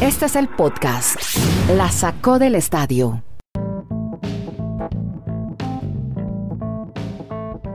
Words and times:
Este 0.00 0.26
es 0.26 0.36
el 0.36 0.48
podcast. 0.48 1.16
La 1.76 1.90
sacó 1.90 2.38
del 2.38 2.54
estadio. 2.54 3.22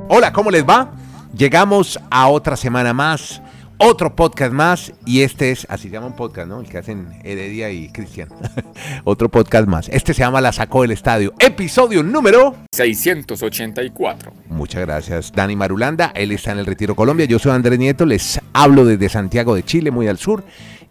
Hola, 0.09 0.31
¿cómo 0.33 0.51
les 0.51 0.65
va? 0.65 0.91
Llegamos 1.35 1.99
a 2.09 2.27
otra 2.27 2.55
semana 2.55 2.93
más, 2.93 3.41
otro 3.77 4.15
podcast 4.15 4.53
más, 4.53 4.93
y 5.05 5.21
este 5.21 5.51
es, 5.51 5.67
así 5.69 5.89
se 5.89 5.93
llama 5.93 6.07
un 6.07 6.15
podcast, 6.15 6.47
¿no? 6.47 6.61
El 6.61 6.69
que 6.69 6.77
hacen 6.77 7.19
Heredia 7.23 7.69
y 7.71 7.89
Cristian. 7.89 8.29
otro 9.03 9.29
podcast 9.29 9.67
más. 9.67 9.89
Este 9.89 10.13
se 10.13 10.21
llama 10.21 10.39
La 10.41 10.53
Sacó 10.53 10.83
del 10.83 10.91
Estadio, 10.91 11.33
episodio 11.39 12.03
número 12.03 12.55
684. 12.71 14.31
Muchas 14.47 14.81
gracias, 14.81 15.31
Dani 15.31 15.55
Marulanda. 15.55 16.11
Él 16.15 16.31
está 16.31 16.51
en 16.51 16.59
el 16.59 16.65
Retiro 16.65 16.95
Colombia. 16.95 17.25
Yo 17.25 17.39
soy 17.39 17.51
Andrés 17.51 17.77
Nieto, 17.77 18.05
les 18.05 18.39
hablo 18.53 18.85
desde 18.85 19.09
Santiago 19.09 19.55
de 19.55 19.63
Chile, 19.63 19.91
muy 19.91 20.07
al 20.07 20.17
sur. 20.17 20.43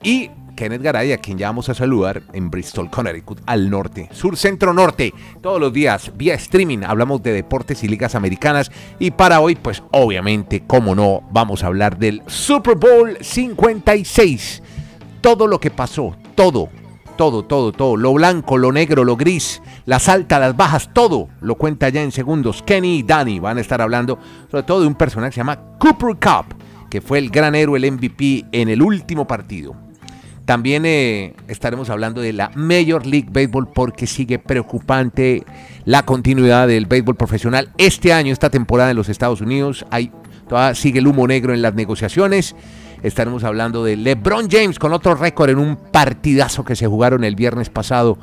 Y 0.03 0.31
Kenneth 0.55 0.83
Garay, 0.83 1.13
a 1.13 1.19
quien 1.19 1.39
ya 1.39 1.49
vamos 1.49 1.69
a 1.69 1.75
saludar 1.75 2.23
en 2.33 2.51
Bristol, 2.51 2.91
Connecticut, 2.91 3.41
al 3.47 3.71
norte, 3.71 4.09
sur, 4.13 4.37
centro, 4.37 4.73
norte. 4.73 5.13
Todos 5.41 5.61
los 5.61 5.73
días, 5.73 6.13
vía 6.17 6.35
streaming, 6.35 6.79
hablamos 6.85 7.23
de 7.23 7.33
deportes 7.33 7.83
y 7.85 7.89
ligas 7.89 8.15
americanas. 8.15 8.71
Y 8.99 9.11
para 9.11 9.41
hoy, 9.41 9.55
pues 9.55 9.83
obviamente, 9.93 10.65
como 10.67 10.95
no, 10.95 11.23
vamos 11.31 11.63
a 11.63 11.67
hablar 11.67 11.99
del 11.99 12.23
Super 12.27 12.77
Bowl 12.77 13.17
56. 13.21 14.63
Todo 15.21 15.47
lo 15.47 15.59
que 15.59 15.71
pasó, 15.71 16.17
todo, 16.35 16.69
todo, 17.17 17.45
todo, 17.45 17.73
todo. 17.73 17.97
Lo 17.97 18.13
blanco, 18.13 18.59
lo 18.59 18.73
negro, 18.73 19.05
lo 19.05 19.17
gris, 19.17 19.63
las 19.87 20.09
altas, 20.09 20.41
las 20.41 20.57
bajas, 20.57 20.91
todo 20.93 21.29
lo 21.41 21.55
cuenta 21.57 21.89
ya 21.89 22.03
en 22.03 22.13
segundos. 22.13 22.63
Kenny 22.63 22.99
y 22.99 23.03
Danny 23.03 23.41
van 23.41 23.59
a 23.59 23.61
estar 23.61 23.81
hablando 23.81 24.19
sobre 24.51 24.65
todo 24.65 24.83
de 24.83 24.87
un 24.87 24.95
personaje 24.95 25.31
que 25.31 25.35
se 25.35 25.41
llama 25.41 25.61
Cooper 25.79 26.17
Cup, 26.17 26.55
que 26.91 27.01
fue 27.01 27.19
el 27.19 27.31
gran 27.31 27.55
héroe, 27.55 27.79
el 27.79 27.91
MVP 27.93 28.47
en 28.53 28.69
el 28.69 28.83
último 28.83 29.27
partido. 29.27 29.84
También 30.45 30.85
eh, 30.85 31.35
estaremos 31.49 31.89
hablando 31.89 32.21
de 32.21 32.35
la 32.35 32.51
Major 32.55 33.07
League 33.07 33.29
Baseball 33.31 33.69
porque 33.69 34.07
sigue 34.07 34.39
preocupante 34.39 35.45
la 35.87 36.05
continuidad 36.05 36.69
del 36.69 36.85
béisbol 36.85 37.17
profesional. 37.17 37.71
Este 37.79 38.13
año, 38.13 38.33
esta 38.33 38.51
temporada 38.51 38.91
en 38.91 38.97
los 38.97 39.09
Estados 39.09 39.41
Unidos, 39.41 39.87
hay, 39.91 40.13
todavía 40.47 40.75
sigue 40.75 40.99
el 40.99 41.07
humo 41.07 41.27
negro 41.27 41.55
en 41.55 41.63
las 41.63 41.75
negociaciones. 41.75 42.55
Estaremos 43.03 43.45
hablando 43.45 43.85
de 43.85 43.97
LeBron 43.97 44.51
James 44.51 44.79
con 44.79 44.93
otro 44.93 45.15
récord 45.15 45.51
en 45.51 45.59
un 45.59 45.77
partidazo 45.77 46.65
que 46.65 46.77
se 46.77 46.87
jugaron 46.87 47.25
el 47.25 47.37
viernes 47.37 47.71
pasado 47.71 48.19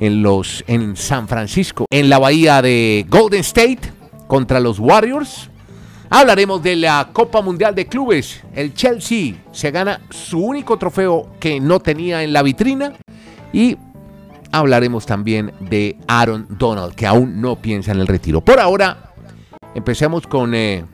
en, 0.00 0.22
los, 0.22 0.64
en 0.66 0.96
San 0.96 1.28
Francisco, 1.28 1.86
en 1.90 2.08
la 2.08 2.18
bahía 2.18 2.62
de 2.62 3.04
Golden 3.08 3.40
State 3.40 3.80
contra 4.28 4.60
los 4.60 4.78
Warriors. 4.78 5.50
Hablaremos 6.08 6.62
de 6.62 6.76
la 6.76 7.08
Copa 7.12 7.42
Mundial 7.42 7.74
de 7.74 7.86
Clubes. 7.86 8.42
El 8.54 8.74
Chelsea 8.74 9.34
se 9.50 9.70
gana 9.72 10.00
su 10.10 10.38
único 10.38 10.78
trofeo 10.78 11.32
que 11.40 11.58
no 11.58 11.80
tenía 11.80 12.22
en 12.22 12.32
la 12.32 12.42
vitrina. 12.42 12.92
Y 13.52 13.76
hablaremos 14.52 15.04
también 15.04 15.52
de 15.60 15.96
Aaron 16.06 16.46
Donald, 16.50 16.94
que 16.94 17.06
aún 17.06 17.40
no 17.40 17.56
piensa 17.56 17.90
en 17.92 17.98
el 17.98 18.06
retiro. 18.06 18.40
Por 18.40 18.60
ahora, 18.60 19.14
empecemos 19.74 20.26
con 20.28 20.54
eh, 20.54 20.84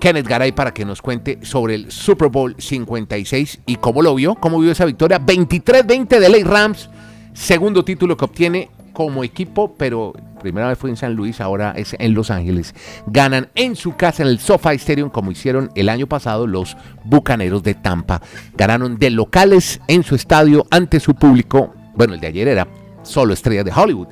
Kenneth 0.00 0.28
Garay 0.28 0.52
para 0.52 0.72
que 0.72 0.84
nos 0.84 1.02
cuente 1.02 1.38
sobre 1.42 1.74
el 1.74 1.90
Super 1.90 2.28
Bowl 2.28 2.54
56 2.56 3.60
y 3.66 3.76
cómo 3.76 4.02
lo 4.02 4.14
vio, 4.14 4.36
cómo 4.36 4.60
vio 4.60 4.70
esa 4.70 4.84
victoria. 4.84 5.20
23-20 5.20 6.20
de 6.20 6.28
Ley 6.28 6.44
Rams, 6.44 6.88
segundo 7.32 7.84
título 7.84 8.16
que 8.16 8.24
obtiene 8.24 8.70
como 9.00 9.24
equipo, 9.24 9.72
pero 9.78 10.12
primera 10.42 10.68
vez 10.68 10.76
fue 10.76 10.90
en 10.90 10.96
San 10.98 11.14
Luis, 11.14 11.40
ahora 11.40 11.72
es 11.74 11.96
en 11.98 12.12
Los 12.12 12.30
Ángeles. 12.30 12.74
Ganan 13.06 13.48
en 13.54 13.74
su 13.74 13.96
casa 13.96 14.22
en 14.22 14.28
el 14.28 14.38
SoFi 14.38 14.74
Stadium 14.74 15.08
como 15.08 15.30
hicieron 15.30 15.70
el 15.74 15.88
año 15.88 16.06
pasado 16.06 16.46
los 16.46 16.76
Bucaneros 17.04 17.62
de 17.62 17.72
Tampa. 17.72 18.20
Ganaron 18.58 18.98
de 18.98 19.08
locales 19.08 19.80
en 19.88 20.02
su 20.02 20.16
estadio 20.16 20.66
ante 20.70 21.00
su 21.00 21.14
público. 21.14 21.72
Bueno, 21.94 22.12
el 22.12 22.20
de 22.20 22.26
ayer 22.26 22.46
era 22.46 22.68
solo 23.02 23.32
estrellas 23.32 23.64
de 23.64 23.72
Hollywood. 23.74 24.08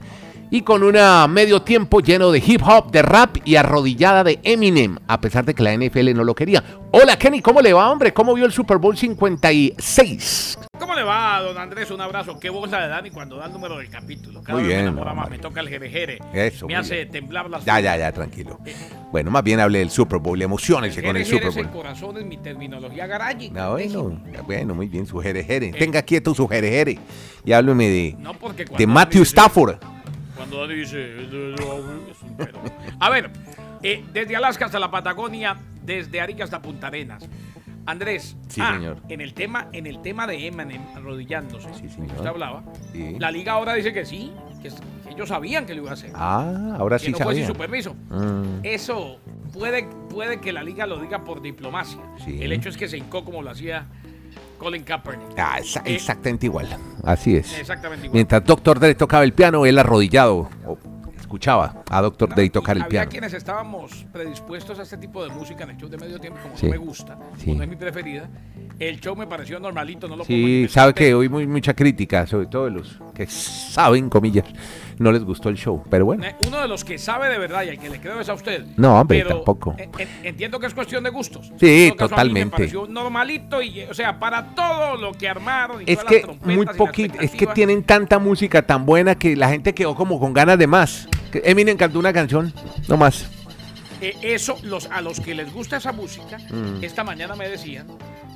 Y 0.51 0.63
con 0.63 0.83
un 0.83 0.97
medio 1.35 1.61
tiempo 1.61 2.01
lleno 2.01 2.33
de 2.33 2.43
hip 2.47 2.63
hop, 2.67 2.91
de 2.91 3.03
rap 3.03 3.37
y 3.45 3.57
arrodillada 3.57 4.25
de 4.25 4.41
Eminem, 4.43 4.97
a 5.07 5.21
pesar 5.21 5.45
de 5.45 5.53
que 5.53 5.63
la 5.63 5.77
NFL 5.77 6.15
no 6.15 6.25
lo 6.25 6.35
quería. 6.35 6.65
Hola 6.93 7.19
Kenny, 7.19 7.43
¿cómo 7.43 7.61
le 7.61 7.75
va, 7.75 7.91
hombre? 7.91 8.15
¿Cómo 8.15 8.33
vio 8.33 8.47
el 8.47 8.53
Super 8.53 8.79
Bowl 8.79 8.97
56? 8.97 10.59
¿Cómo 10.99 11.11
le 11.11 11.17
va, 11.17 11.41
don 11.41 11.57
Andrés? 11.59 11.91
Un 11.91 12.01
abrazo. 12.01 12.39
Qué 12.41 12.51
la 12.51 12.83
de 12.83 12.89
Dani 12.89 13.11
cuando 13.11 13.37
da 13.37 13.47
el 13.47 13.53
número 13.53 13.79
del 13.79 13.89
capítulo. 13.89 14.43
Cada 14.43 14.59
Muy 14.59 14.63
vez 14.67 14.77
me 14.77 14.83
bien, 14.83 14.89
enamora 14.89 15.11
no, 15.15 15.21
más. 15.21 15.31
Me 15.31 15.39
toca 15.39 15.61
el 15.61 15.69
jerejere. 15.69 16.19
Eso, 16.33 16.67
Me 16.67 16.75
hace 16.77 16.97
bien. 16.97 17.11
temblar 17.11 17.49
las 17.49 17.65
Ya, 17.65 17.79
ya, 17.81 17.97
ya, 17.97 18.11
tranquilo. 18.13 18.59
Bueno, 19.13 19.31
más 19.31 19.43
bien 19.45 19.61
hable 19.61 19.79
del 19.79 19.91
Super 19.91 20.19
Bowl, 20.19 20.41
emociones 20.43 20.95
con 21.01 21.17
el 21.17 21.25
Super 21.25 21.49
es 21.49 21.57
el 21.57 21.65
Bowl. 21.67 21.73
corazón 21.83 22.19
en 22.19 22.29
mi 22.29 22.37
terminología 22.39 23.07
garaji. 23.07 23.51
No, 23.51 23.71
bueno, 23.73 24.21
bueno, 24.45 24.75
muy 24.75 24.89
bien, 24.89 25.07
su 25.07 25.19
jerejere. 25.21 25.71
Tenga 25.73 26.03
quieto 26.03 26.35
su 26.35 26.49
jerejere. 26.49 26.99
Y 27.45 27.53
hábleme 27.53 27.89
de, 27.89 28.17
No 28.19 28.35
porque 28.35 28.65
cuando 28.65 28.79
de 28.79 28.87
Matthew 28.87 29.21
dice- 29.21 29.31
Stafford. 29.31 29.77
Cuando 30.37 30.61
Dani 30.67 30.75
dice... 30.75 31.17
es. 31.23 32.49
A 33.01 33.11
ver, 33.11 33.31
eh, 33.83 34.05
desde 34.13 34.37
Alaska 34.37 34.67
hasta 34.67 34.79
la 34.79 34.91
Patagonia, 34.91 35.57
desde 35.83 36.21
Arica 36.21 36.45
hasta 36.45 36.61
Punta 36.61 36.89
Arenas. 36.89 37.25
Andrés, 37.89 38.37
Sí, 38.49 38.61
ah, 38.63 38.75
señor. 38.75 38.99
En 39.09 39.23
el 39.23 39.33
tema, 39.33 39.69
en 39.73 39.87
el 39.87 40.03
tema 40.03 40.27
de 40.27 40.47
Eminem 40.47 40.83
arrodillándose, 40.95 41.69
Sí, 41.73 41.89
señor. 41.89 42.11
usted 42.17 42.27
hablaba, 42.27 42.63
Sí. 42.93 43.17
la 43.19 43.31
liga 43.31 43.53
ahora 43.55 43.73
dice 43.75 43.95
que 43.95 44.05
sí, 44.05 44.31
que, 44.63 44.69
que 44.69 45.15
ellos 45.15 45.29
sabían 45.31 45.65
que 45.65 45.75
lo 45.75 45.81
iba 45.83 45.91
a 45.91 45.95
hacer. 45.95 46.11
Ah, 46.15 46.77
ahora 46.79 46.99
que 46.99 47.07
sí 47.07 47.13
no 47.13 47.19
fue 47.19 47.35
sin 47.35 47.47
su 47.47 47.55
permiso. 47.55 47.95
Mm. 48.11 48.61
Eso 48.63 49.19
puede, 49.55 49.85
puede 50.11 50.39
que 50.39 50.53
la 50.53 50.63
liga 50.63 50.87
lo 50.87 50.99
diga 50.99 51.25
por 51.25 51.41
diplomacia. 51.41 52.01
Sí. 52.25 52.39
El 52.43 52.53
hecho 52.53 52.69
es 52.69 52.77
que 52.77 52.89
se 52.89 52.99
hincó 52.99 53.25
como 53.25 53.41
lo 53.43 53.51
hacía 53.51 53.87
Colin 54.59 54.83
Kaepernick. 54.85 55.39
Ah, 55.39 55.59
Eh, 55.59 55.95
exactamente 55.95 56.45
igual. 56.45 56.69
Así 57.05 57.37
es. 57.37 57.59
Exactamente 57.59 58.05
igual. 58.05 58.15
Mientras 58.17 58.45
Dr. 58.45 58.81
Dre 58.81 58.95
tocaba 58.97 59.25
el 59.25 59.33
piano, 59.33 59.65
él 59.65 59.79
arrodillado. 59.79 60.51
escuchaba 61.19 61.78
a 61.91 62.03
Dr. 62.03 62.29
No, 62.29 62.35
Dre 62.35 62.45
y 62.45 62.51
tocar 62.51 62.77
el 62.77 62.83
había 62.83 62.91
piano. 63.01 63.11
quienes 63.11 63.33
estábamos 63.35 64.07
predispuestos 64.13 64.79
a 64.79 64.83
este 64.83 64.99
tipo 64.99 65.23
de 65.25 65.31
música 65.31 65.65
en 65.65 65.71
el 65.71 65.77
show 65.77 65.89
de 65.89 65.97
medio 65.97 66.19
tiempo, 66.19 66.39
como 66.43 66.57
Sí. 66.57 66.67
no 66.67 66.73
me 66.73 66.79
gusta, 66.79 67.19
Sí. 67.39 67.53
no 67.55 67.63
es 67.63 67.69
mi 67.69 67.77
preferida. 67.77 68.29
El 68.79 69.01
show 69.01 69.17
me 69.17 69.27
pareció 69.27 69.59
normalito, 69.59 70.07
no 70.07 70.17
lo 70.17 70.25
Sí, 70.25 70.67
sabe 70.69 70.95
que 70.95 71.13
hoy 71.15 71.29
muy 71.29 71.47
mucha 71.47 71.75
crítica, 71.75 72.27
sobre 72.27 72.47
todo 72.47 72.67
de 72.67 72.71
los 72.73 72.99
que 73.15 73.27
saben, 73.27 74.09
comillas, 74.09 74.45
no 74.99 75.11
les 75.11 75.25
gustó 75.25 75.49
el 75.49 75.57
show. 75.57 75.83
Pero 75.91 76.05
bueno, 76.05 76.25
Uno 76.47 76.61
de 76.61 76.69
los 76.69 76.85
que 76.85 76.99
sabe 76.99 77.29
de 77.29 77.39
verdad 77.39 77.65
y 77.65 77.71
al 77.71 77.79
que 77.79 77.89
le 77.91 78.01
creo 78.01 78.21
es 78.21 78.29
a 78.29 78.35
usted. 78.35 78.65
No, 78.77 79.01
hombre, 79.01 79.19
Pero, 79.23 79.37
tampoco. 79.37 79.75
eh, 79.79 79.89
eh, 79.99 80.07
entiendo 80.25 80.61
que 80.61 80.67
es 80.67 80.75
cuestión 80.75 81.03
de 81.05 81.11
gustos. 81.11 81.53
Sí, 81.59 81.89
En 81.89 81.91
caso, 81.97 82.05
a 82.05 82.07
mí 82.07 82.11
totalmente. 82.11 82.45
Me 82.45 82.51
pareció 82.51 82.87
normalito 82.87 83.61
y, 83.63 83.83
o 83.83 83.95
sea, 83.95 84.19
para 84.21 84.55
todo 84.55 84.97
lo 84.97 85.13
que 85.13 85.29
armaron. 85.29 85.83
Y 85.87 85.91
es 85.93 86.05
que 86.05 86.23
las 86.27 86.41
muy 86.47 86.67
poquito, 86.67 87.19
es 87.21 87.33
que 87.33 87.47
tienen 87.49 87.83
tanta 87.83 88.19
música 88.19 88.63
tan 88.63 88.87
buena 88.87 89.15
que 89.17 89.35
la 89.37 89.49
gente 89.49 89.75
quedó 89.75 89.95
como 89.95 90.21
con 90.21 90.33
ganas 90.33 90.59
de 90.59 90.67
más. 90.67 91.09
Eminem 91.33 91.77
cantó 91.77 91.99
una 91.99 92.13
canción, 92.13 92.53
no 92.89 92.97
más. 92.97 93.27
Eh, 94.01 94.17
eso, 94.23 94.57
los, 94.63 94.87
a 94.87 95.01
los 95.01 95.21
que 95.21 95.35
les 95.35 95.53
gusta 95.53 95.77
esa 95.79 95.93
música, 95.93 96.39
Mm. 96.51 96.83
esta 96.85 97.03
mañana 97.05 97.35
me 97.35 97.49
decían, 97.49 97.87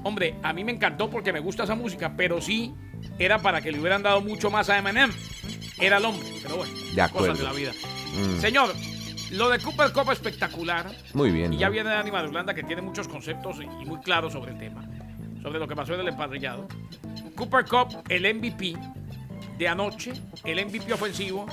hombre, 0.03 0.34
a 0.42 0.53
mí 0.53 0.64
me 0.64 0.72
encantó 0.72 1.08
porque 1.08 1.32
me 1.32 1.41
gusta 1.41 1.64
esa 1.64 1.75
música, 1.75 2.14
pero 2.16 2.41
sí 2.41 2.75
era 3.19 3.38
para 3.38 3.60
que 3.60 3.70
le 3.70 3.78
hubieran 3.81 4.02
dado 4.02 4.20
mucho 4.20 4.50
más 4.50 4.69
a 4.70 4.78
Eminem. 4.78 5.10
Era 5.78 5.98
el 5.98 6.04
hombre, 6.04 6.26
pero 6.42 6.56
bueno, 6.58 6.72
De 6.94 7.08
cosas 7.10 7.38
de 7.38 7.44
la 7.44 7.52
vida. 7.52 7.72
Mm. 8.16 8.41
Señor, 8.41 8.72
lo 9.31 9.48
de 9.48 9.58
Cooper 9.60 9.92
Cup 9.92 10.10
espectacular. 10.10 10.86
Muy 11.14 11.31
bien. 11.31 11.52
Y 11.52 11.58
ya 11.58 11.69
viene 11.69 11.91
Dani 11.91 12.10
Madulanda 12.10 12.54
que 12.54 12.62
tiene 12.64 12.82
muchos 12.82 13.08
conceptos 13.08 13.56
y 13.58 13.82
y 13.82 13.86
muy 13.86 13.98
claros 14.00 14.32
sobre 14.34 14.52
el 14.52 14.58
tema, 14.58 14.84
sobre 15.42 15.58
lo 15.58 15.66
que 15.69 15.75
pasó 15.76 15.94
en 15.94 16.00
el 16.00 16.08
emparrillado. 16.08 16.66
Cooper 17.36 17.64
Cup, 17.64 18.02
el 18.08 18.22
MVP 18.34 18.75
de 19.58 19.69
anoche, 19.69 20.12
el 20.44 20.64
MVP 20.66 20.92
ofensivo. 20.92 21.47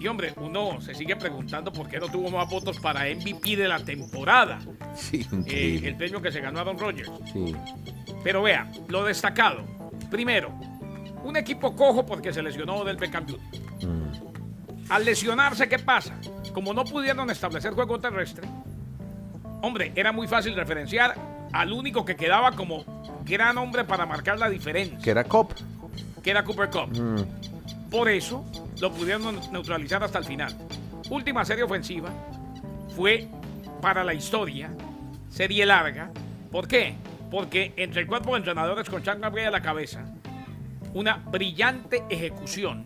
Y 0.00 0.08
hombre, 0.08 0.32
uno 0.38 0.80
se 0.80 0.94
sigue 0.94 1.14
preguntando 1.14 1.70
por 1.70 1.86
qué 1.86 1.98
no 2.00 2.08
tuvo 2.08 2.30
más 2.30 2.48
votos 2.48 2.80
para 2.80 3.04
MVP 3.04 3.54
de 3.56 3.68
la 3.68 3.78
temporada. 3.78 4.58
Sí, 4.94 5.26
Eh, 5.46 5.82
el 5.84 5.94
premio 5.96 6.22
que 6.22 6.32
se 6.32 6.40
ganó 6.40 6.60
Aaron 6.60 6.78
Rodgers. 6.78 7.10
Sí. 7.32 7.54
Pero 8.24 8.42
vea, 8.42 8.70
lo 8.88 9.04
destacado. 9.04 9.62
Primero, 10.10 10.50
un 11.22 11.36
equipo 11.36 11.76
cojo 11.76 12.06
porque 12.06 12.32
se 12.32 12.42
lesionó 12.42 12.82
del 12.84 12.96
Beckham. 12.96 13.26
Mm. 13.26 14.88
Al 14.90 15.04
lesionarse, 15.04 15.68
¿qué 15.68 15.78
pasa? 15.78 16.14
Como 16.54 16.72
no 16.72 16.84
pudieron 16.84 17.28
establecer 17.30 17.74
juego 17.74 18.00
terrestre, 18.00 18.48
hombre, 19.60 19.92
era 19.94 20.12
muy 20.12 20.26
fácil 20.26 20.54
referenciar 20.56 21.14
al 21.52 21.72
único 21.72 22.06
que 22.06 22.16
quedaba 22.16 22.52
como 22.52 22.84
gran 23.26 23.58
hombre 23.58 23.84
para 23.84 24.06
marcar 24.06 24.38
la 24.38 24.48
diferencia, 24.48 24.98
Que 24.98 25.10
era 25.10 25.24
cop. 25.24 25.52
que 26.22 26.30
era 26.30 26.42
Cooper 26.42 26.70
Cup. 26.70 26.88
Mm. 26.98 27.90
Por 27.90 28.08
eso 28.08 28.44
lo 28.80 28.92
pudieron 28.92 29.38
neutralizar 29.52 30.02
hasta 30.02 30.18
el 30.18 30.24
final. 30.24 30.56
Última 31.10 31.44
serie 31.44 31.64
ofensiva 31.64 32.10
fue 32.96 33.28
para 33.80 34.04
la 34.04 34.14
historia, 34.14 34.70
serie 35.28 35.66
larga. 35.66 36.10
¿Por 36.50 36.66
qué? 36.66 36.94
Porque 37.30 37.72
entre 37.76 38.02
el 38.02 38.06
cuerpo 38.06 38.32
de 38.32 38.38
entrenadores 38.38 38.88
con 38.88 39.02
Chan 39.02 39.20
Gabriel 39.20 39.48
a 39.48 39.50
la 39.52 39.62
cabeza, 39.62 40.04
una 40.94 41.16
brillante 41.16 42.02
ejecución 42.08 42.84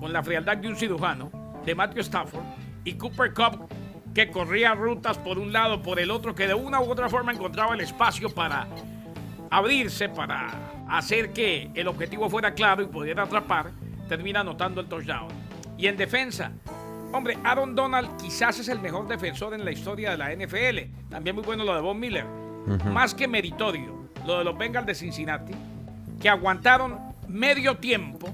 con 0.00 0.12
la 0.12 0.22
frialdad 0.22 0.56
de 0.56 0.68
un 0.68 0.76
cirujano 0.76 1.30
de 1.64 1.74
Matthew 1.74 2.00
Stafford 2.00 2.44
y 2.84 2.94
Cooper 2.94 3.32
Cup 3.32 3.68
que 4.14 4.30
corría 4.30 4.74
rutas 4.74 5.18
por 5.18 5.38
un 5.38 5.52
lado, 5.52 5.82
por 5.82 5.98
el 5.98 6.10
otro, 6.10 6.34
que 6.34 6.46
de 6.46 6.54
una 6.54 6.80
u 6.80 6.90
otra 6.90 7.08
forma 7.08 7.32
encontraba 7.32 7.74
el 7.74 7.80
espacio 7.80 8.32
para 8.32 8.68
abrirse, 9.50 10.08
para 10.08 10.84
hacer 10.88 11.32
que 11.32 11.70
el 11.74 11.88
objetivo 11.88 12.30
fuera 12.30 12.54
claro 12.54 12.82
y 12.82 12.86
pudiera 12.86 13.24
atrapar, 13.24 13.72
termina 14.08 14.40
anotando 14.40 14.80
el 14.80 14.86
touchdown. 14.86 15.28
Y 15.76 15.86
en 15.86 15.96
defensa, 15.96 16.52
hombre, 17.12 17.36
Aaron 17.44 17.74
Donald 17.74 18.16
quizás 18.20 18.58
es 18.58 18.68
el 18.68 18.80
mejor 18.80 19.06
defensor 19.08 19.54
en 19.54 19.64
la 19.64 19.72
historia 19.72 20.10
de 20.12 20.18
la 20.18 20.34
NFL. 20.34 21.08
También 21.10 21.36
muy 21.36 21.44
bueno 21.44 21.64
lo 21.64 21.74
de 21.74 21.80
Von 21.80 21.98
Miller. 21.98 22.26
Más 22.92 23.14
que 23.14 23.28
meritorio, 23.28 24.08
lo 24.26 24.38
de 24.38 24.44
los 24.44 24.56
Bengals 24.56 24.86
de 24.86 24.94
Cincinnati, 24.94 25.52
que 26.20 26.28
aguantaron 26.28 26.98
medio 27.28 27.76
tiempo 27.76 28.28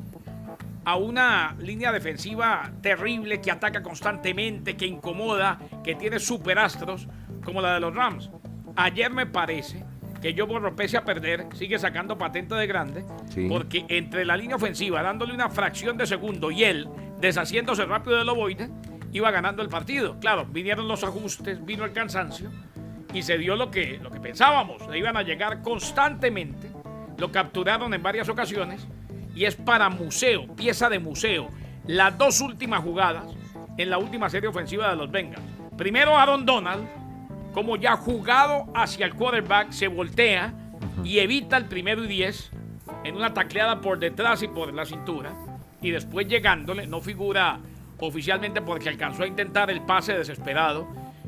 a 0.85 0.97
una 0.97 1.55
línea 1.59 1.93
defensiva 1.93 2.71
terrible 2.81 3.41
que 3.41 3.51
ataca 3.51 3.83
constantemente, 3.83 4.77
que 4.77 4.87
incomoda, 4.87 5.59
que 5.85 5.95
tiene 5.95 6.19
superastros 6.19 7.09
como 7.45 7.61
la 7.61 7.75
de 7.75 7.81
los 7.81 7.95
Rams. 7.95 8.31
Ayer 8.77 9.11
me 9.11 9.27
parece 9.27 9.85
que 10.21 10.35
yo 10.35 10.47
Borro, 10.47 10.77
pese 10.77 10.97
a 10.97 11.05
perder, 11.05 11.47
sigue 11.55 11.79
sacando 11.79 12.19
patente 12.19 12.55
de 12.55 12.67
grande, 12.67 13.05
porque 13.49 13.85
entre 13.89 14.25
la 14.25 14.37
línea 14.37 14.57
ofensiva, 14.57 15.03
dándole 15.03 15.33
una 15.33 15.49
fracción 15.49 15.97
de 15.97 16.07
segundo 16.07 16.51
y 16.51 16.65
él 16.65 16.89
deshaciéndose 17.21 17.85
rápido 17.85 18.19
del 18.19 18.29
ovoide, 18.29 18.71
iba 19.13 19.31
ganando 19.31 19.63
el 19.63 19.69
partido. 19.69 20.19
Claro, 20.21 20.47
vinieron 20.47 20.89
los 20.89 21.05
ajustes, 21.05 21.65
vino 21.65 21.85
el 21.85 21.93
cansancio 21.93 22.51
y 23.13 23.23
se 23.23 23.39
dio 23.39 23.57
lo 23.57 23.71
que, 23.71 23.99
lo 24.03 24.11
que 24.11 24.21
pensábamos. 24.21 24.87
Le 24.89 24.99
iban 24.99 25.17
a 25.17 25.23
llegar 25.23 25.63
constantemente. 25.63 26.71
Lo 27.19 27.33
capturaron 27.33 27.93
en 27.93 28.03
varias 28.03 28.29
ocasiones 28.29 28.87
y 29.35 29.45
es 29.45 29.57
para 29.57 29.89
museo, 29.91 30.47
pieza 30.55 30.89
de 30.89 30.99
museo. 30.99 31.49
Las 31.87 32.17
dos 32.17 32.41
últimas 32.41 32.83
jugadas 32.83 33.25
en 33.77 33.91
la 33.91 33.99
última 33.99 34.29
serie 34.29 34.49
ofensiva 34.49 34.91
de 34.91 34.97
los 34.97 35.11
Bengals. 35.11 35.45
Primero 35.77 36.17
Aaron 36.17 36.45
Donald, 36.45 36.87
como 37.53 37.77
ya 37.77 37.97
jugado 37.97 38.67
hacia 38.75 39.07
el 39.07 39.15
quarterback, 39.15 39.71
se 39.71 39.89
voltea 39.89 40.55
y 41.05 41.19
evita 41.19 41.57
el 41.57 41.67
primero 41.67 42.05
y 42.05 42.09
diez 42.09 42.51
en 43.05 43.17
una 43.17 43.35
tacleada 43.35 43.81
por 43.81 43.99
detrás 43.99 44.43
y 44.43 44.49
por 44.49 44.73
la 44.73 44.85
cintura. 44.85 45.33
Y 45.83 45.91
después 45.91 46.29
llegándole, 46.29 46.87
no 46.87 47.01
figura 47.01 47.59
oficialmente 47.99 48.61
porque 48.61 48.89
alcanzó 48.89 49.23
a 49.23 49.27
intentar 49.27 49.71
el 49.71 49.83
pase 49.83 50.13
desesperado. 50.13 50.87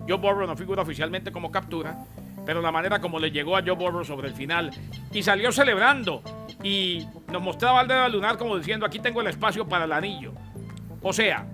Joe 0.08 0.18
Burrow 0.18 0.46
no 0.46 0.56
figura 0.56 0.82
oficialmente 0.82 1.32
como 1.32 1.50
captura, 1.50 2.04
pero 2.44 2.60
la 2.60 2.72
manera 2.72 3.00
como 3.00 3.18
le 3.18 3.30
llegó 3.30 3.56
a 3.56 3.62
Joe 3.62 3.76
Burrow 3.76 4.04
sobre 4.04 4.28
el 4.28 4.34
final 4.34 4.70
y 5.12 5.22
salió 5.22 5.52
celebrando 5.52 6.22
y 6.62 7.06
nos 7.30 7.42
mostraba 7.42 7.80
al 7.80 7.88
dedo 7.88 8.08
lunar 8.08 8.36
como 8.36 8.56
diciendo 8.56 8.84
aquí 8.84 8.98
tengo 8.98 9.20
el 9.20 9.28
espacio 9.28 9.66
para 9.66 9.84
el 9.84 9.92
anillo. 9.92 10.32
O 11.02 11.12
sea, 11.12 11.46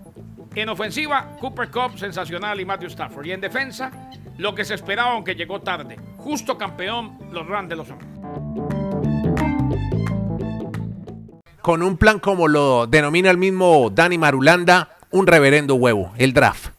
en 0.55 0.69
ofensiva, 0.69 1.37
Cooper 1.41 1.71
Cup 1.71 1.99
sensacional 1.99 2.61
y 2.61 2.65
Matthew 2.65 2.89
Stafford. 2.89 3.27
Y 3.27 3.33
en 3.33 3.41
defensa, 3.41 3.91
lo 4.39 4.55
que 4.55 4.65
se 4.65 4.75
esperaba 4.75 5.12
aunque 5.12 5.35
llegó 5.35 5.61
tarde. 5.61 5.97
Justo 6.17 6.59
campeón, 6.59 7.19
los 7.33 7.47
Rams 7.47 7.69
de 7.69 7.77
los 7.77 7.89
Rams. 7.89 8.05
Con 11.61 11.83
un 11.83 11.97
plan 11.97 12.19
como 12.19 12.49
lo 12.49 12.87
denomina 12.87 13.31
el 13.31 13.37
mismo 13.37 13.91
Dani 13.91 14.17
Marulanda, 14.17 14.97
un 15.11 15.27
reverendo 15.27 15.75
huevo, 15.75 16.12
el 16.17 16.33
draft. 16.33 16.71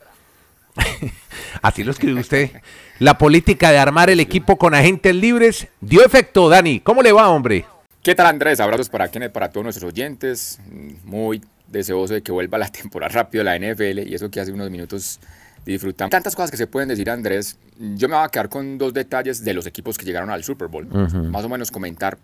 Así 1.62 1.84
lo 1.84 1.92
escribe 1.92 2.22
usted. 2.22 2.62
La 3.00 3.18
política 3.18 3.72
de 3.72 3.78
armar 3.78 4.10
el 4.10 4.20
equipo 4.20 4.58
con 4.58 4.74
agentes 4.74 5.16
libres 5.16 5.68
dio 5.80 6.04
efecto, 6.04 6.50
Dani. 6.50 6.80
¿Cómo 6.80 7.02
le 7.02 7.12
va, 7.12 7.30
hombre? 7.30 7.66
¿Qué 8.02 8.16
tal, 8.16 8.28
Andrés? 8.28 8.60
Abrazos 8.60 8.90
para 8.90 9.10
Kenneth, 9.10 9.32
para 9.32 9.50
todos 9.50 9.64
nuestros 9.64 9.92
oyentes. 9.92 10.60
Muy 11.04 11.42
deseoso 11.72 12.14
de 12.14 12.22
que 12.22 12.32
vuelva 12.32 12.58
la 12.58 12.68
temporada 12.72 13.10
rápido 13.10 13.44
la 13.44 13.58
NFL 13.58 14.00
y 14.00 14.14
eso 14.14 14.30
que 14.30 14.40
hace 14.40 14.52
unos 14.52 14.70
minutos 14.70 15.20
disfrutamos. 15.66 16.12
Tantas 16.12 16.36
cosas 16.36 16.52
que 16.52 16.58
se 16.58 16.68
pueden 16.68 16.90
decir, 16.90 17.10
Andrés. 17.10 17.58
Yo 17.78 18.10
me 18.10 18.16
voy 18.16 18.26
a 18.26 18.30
quedar 18.30 18.50
con 18.50 18.78
dos 18.78 18.94
detalles 18.94 19.44
de 19.44 19.54
los 19.54 19.66
equipos 19.66 19.98
que 19.98 20.06
llegaron 20.06 20.30
al 20.30 20.44
Super 20.44 20.68
Bowl. 20.68 20.88
Más 20.88 21.44
o 21.44 21.50
menos 21.50 21.72
comentar 21.72 22.18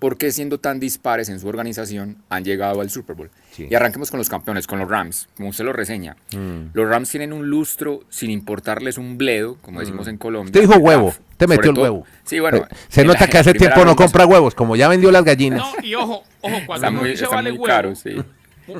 por 0.00 0.16
qué 0.16 0.32
siendo 0.32 0.58
tan 0.58 0.80
dispares 0.80 1.28
en 1.28 1.38
su 1.38 1.46
organización 1.46 2.16
han 2.30 2.42
llegado 2.42 2.80
al 2.80 2.90
Super 2.90 3.14
Bowl. 3.14 3.30
Y 3.56 3.72
arranquemos 3.74 4.10
con 4.10 4.18
los 4.18 4.28
campeones, 4.28 4.66
con 4.66 4.78
los 4.78 4.88
Rams, 4.88 5.28
como 5.36 5.50
usted 5.50 5.64
lo 5.64 5.72
reseña. 5.72 6.16
Mm. 6.32 6.70
Los 6.72 6.88
Rams 6.88 7.10
tienen 7.10 7.32
un 7.32 7.48
lustro 7.48 8.00
sin 8.08 8.30
importarles 8.30 8.96
un 8.96 9.18
bledo, 9.18 9.58
como 9.60 9.78
mm. 9.78 9.80
decimos 9.80 10.08
en 10.08 10.16
Colombia. 10.16 10.52
Te 10.52 10.60
dijo 10.60 10.76
huevo, 10.76 11.14
te 11.36 11.46
metió 11.46 11.70
el 11.70 11.78
huevo. 11.78 12.06
Sí, 12.24 12.40
bueno. 12.40 12.58
Eh, 12.58 12.64
se 12.88 13.04
nota 13.04 13.28
que 13.28 13.38
hace 13.38 13.52
tiempo 13.52 13.84
no 13.84 13.94
compra 13.94 14.24
huevos, 14.24 14.54
como 14.54 14.74
ya 14.74 14.88
vendió 14.88 15.10
las 15.12 15.22
gallinas. 15.22 15.60
No, 15.60 15.84
y 15.84 15.94
ojo, 15.94 16.24
ojo, 16.40 16.56
cuando 16.66 16.86
está 16.86 16.90
muy, 16.90 17.14
vale 17.30 17.52
huevo, 17.52 17.64
caro, 17.64 17.94
sí. 17.94 18.16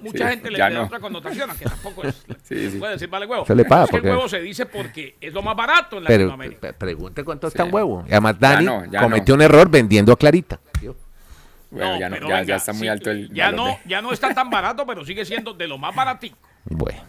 Mucha 0.02 0.30
gente 0.30 0.50
le 0.50 0.58
da 0.58 0.82
otra 0.82 1.00
connotación, 1.00 1.50
que 1.58 1.64
tampoco 1.64 2.04
es, 2.04 2.24
sí, 2.42 2.76
puede 2.78 2.92
decir 2.94 3.08
vale 3.08 3.26
huevo. 3.26 3.46
Se 3.46 3.54
le 3.54 3.64
paga. 3.64 3.84
Es 3.84 3.90
que 3.90 3.96
el 3.96 4.04
huevo 4.04 4.28
se 4.28 4.40
dice 4.40 4.66
porque 4.66 5.16
es 5.20 5.32
lo 5.32 5.42
más 5.42 5.56
barato 5.56 5.98
en 5.98 6.04
Latinoamérica. 6.04 6.60
Pero 6.60 6.78
pregunte 6.78 7.24
cuánto 7.24 7.48
está 7.48 7.64
un 7.64 7.74
huevo. 7.74 8.04
Y 8.06 8.12
además 8.12 8.38
Dani 8.38 8.66
cometió 8.98 9.34
un 9.34 9.42
error 9.42 9.70
vendiendo 9.70 10.12
a 10.12 10.16
Clarita. 10.16 10.60
Bueno, 11.70 12.00
ya, 12.00 12.08
no, 12.08 12.42
ya, 12.42 12.56
está 12.56 12.72
muy 12.72 12.88
alto 12.88 13.12
el. 13.12 13.32
Ya 13.32 13.52
no, 13.52 13.78
ya 13.86 14.02
no 14.02 14.12
está 14.12 14.34
tan 14.34 14.50
barato, 14.50 14.84
pero 14.86 15.04
sigue 15.04 15.24
siendo 15.24 15.54
de 15.54 15.68
lo 15.68 15.78
más 15.78 15.94
baratito. 15.94 16.36
Bueno. 16.64 17.00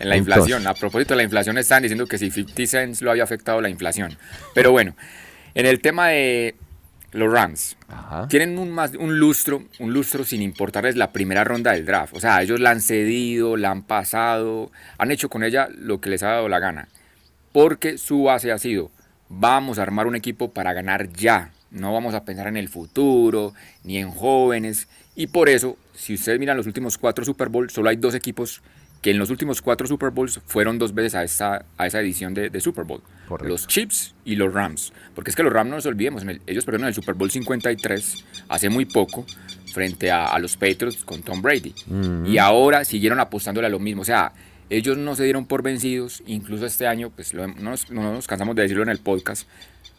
En 0.00 0.08
la 0.08 0.16
inflación, 0.16 0.66
a 0.66 0.74
propósito 0.74 1.14
de 1.14 1.18
la 1.18 1.22
inflación, 1.24 1.58
están 1.58 1.82
diciendo 1.82 2.06
que 2.06 2.18
si 2.18 2.30
50 2.30 2.66
cents 2.66 3.02
lo 3.02 3.10
había 3.10 3.24
afectado 3.24 3.60
la 3.60 3.68
inflación. 3.68 4.16
Pero 4.54 4.70
bueno, 4.70 4.94
en 5.54 5.66
el 5.66 5.80
tema 5.80 6.08
de 6.08 6.54
los 7.12 7.32
Rams, 7.32 7.76
tienen 8.28 8.58
un, 8.58 8.70
más, 8.70 8.92
un 8.94 9.18
lustro, 9.18 9.62
un 9.78 9.92
lustro 9.92 10.24
sin 10.24 10.42
importarles 10.42 10.96
la 10.96 11.12
primera 11.12 11.42
ronda 11.42 11.72
del 11.72 11.86
draft. 11.86 12.14
O 12.14 12.20
sea, 12.20 12.42
ellos 12.42 12.60
la 12.60 12.70
han 12.70 12.82
cedido, 12.82 13.56
la 13.56 13.70
han 13.70 13.82
pasado, 13.82 14.70
han 14.98 15.10
hecho 15.10 15.30
con 15.30 15.42
ella 15.42 15.68
lo 15.74 16.00
que 16.00 16.10
les 16.10 16.22
ha 16.22 16.28
dado 16.28 16.48
la 16.48 16.58
gana. 16.58 16.88
Porque 17.52 17.96
su 17.96 18.24
base 18.24 18.52
ha 18.52 18.58
sido, 18.58 18.90
vamos 19.28 19.78
a 19.78 19.82
armar 19.82 20.06
un 20.06 20.16
equipo 20.16 20.50
para 20.50 20.74
ganar 20.74 21.10
ya. 21.12 21.52
No 21.70 21.92
vamos 21.92 22.14
a 22.14 22.24
pensar 22.24 22.46
en 22.46 22.56
el 22.56 22.68
futuro, 22.68 23.54
ni 23.84 23.98
en 23.98 24.10
jóvenes. 24.10 24.88
Y 25.16 25.28
por 25.28 25.48
eso, 25.48 25.76
si 25.94 26.14
ustedes 26.14 26.38
miran 26.38 26.56
los 26.56 26.66
últimos 26.66 26.98
cuatro 26.98 27.24
Super 27.24 27.48
Bowls, 27.48 27.72
solo 27.72 27.88
hay 27.88 27.96
dos 27.96 28.14
equipos 28.14 28.62
que 29.02 29.10
en 29.10 29.18
los 29.18 29.30
últimos 29.30 29.62
cuatro 29.62 29.86
Super 29.86 30.10
Bowls 30.10 30.40
fueron 30.46 30.78
dos 30.78 30.94
veces 30.94 31.14
a 31.14 31.22
esa, 31.22 31.64
a 31.76 31.86
esa 31.86 32.00
edición 32.00 32.34
de, 32.34 32.60
Super 32.60 32.84
Bowl. 32.84 33.02
Los 33.42 33.66
Chiefs 33.66 34.14
y 34.24 34.36
los 34.36 34.52
Rams. 34.52 34.92
Porque 35.14 35.30
es 35.30 35.36
que 35.36 35.42
los 35.42 35.52
Rams 35.52 35.70
no 35.70 35.76
nos 35.76 35.86
olvidemos, 35.86 36.24
ellos 36.46 36.64
perdieron 36.64 36.88
el 36.88 36.94
Super 36.94 37.14
Bowl 37.14 37.30
53 37.30 38.24
hace 38.48 38.68
muy 38.68 38.86
poco 38.86 39.24
frente 39.72 40.10
a, 40.10 40.36
los 40.38 40.56
Patriots 40.56 41.04
con 41.04 41.22
Tom 41.22 41.42
Brady. 41.42 41.74
Y 42.26 42.38
ahora 42.38 42.84
siguieron 42.84 43.20
apostándole 43.20 43.66
a 43.66 43.70
lo 43.70 43.78
mismo. 43.78 44.02
O 44.02 44.04
sea, 44.04 44.32
ellos 44.70 44.98
no 44.98 45.14
se 45.14 45.24
dieron 45.24 45.46
por 45.46 45.62
vencidos. 45.62 46.22
Incluso 46.26 46.66
este 46.66 46.86
año, 46.86 47.10
pues 47.10 47.34
no 47.34 47.52
nos 47.52 48.26
cansamos 48.26 48.56
de 48.56 48.62
decirlo 48.62 48.82
en 48.82 48.88
el 48.88 48.98
podcast, 48.98 49.48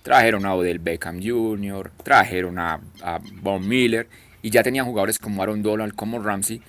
Trajeron 0.02 0.46
a 0.46 0.56
Odell 0.56 0.80
Beckham 0.80 1.22
Jr., 1.22 1.92
trajeron 2.04 2.58
a, 2.58 2.80
a 3.02 3.20
Von 3.42 3.68
Miller 3.68 4.08
y 4.42 4.50
ya 4.50 4.64
tenían 4.64 4.86
jugadores 4.86 5.20
como 5.20 5.44
Aaron 5.44 5.62
Donald, 5.62 5.94
como 5.94 6.20
Ramsey 6.20 6.62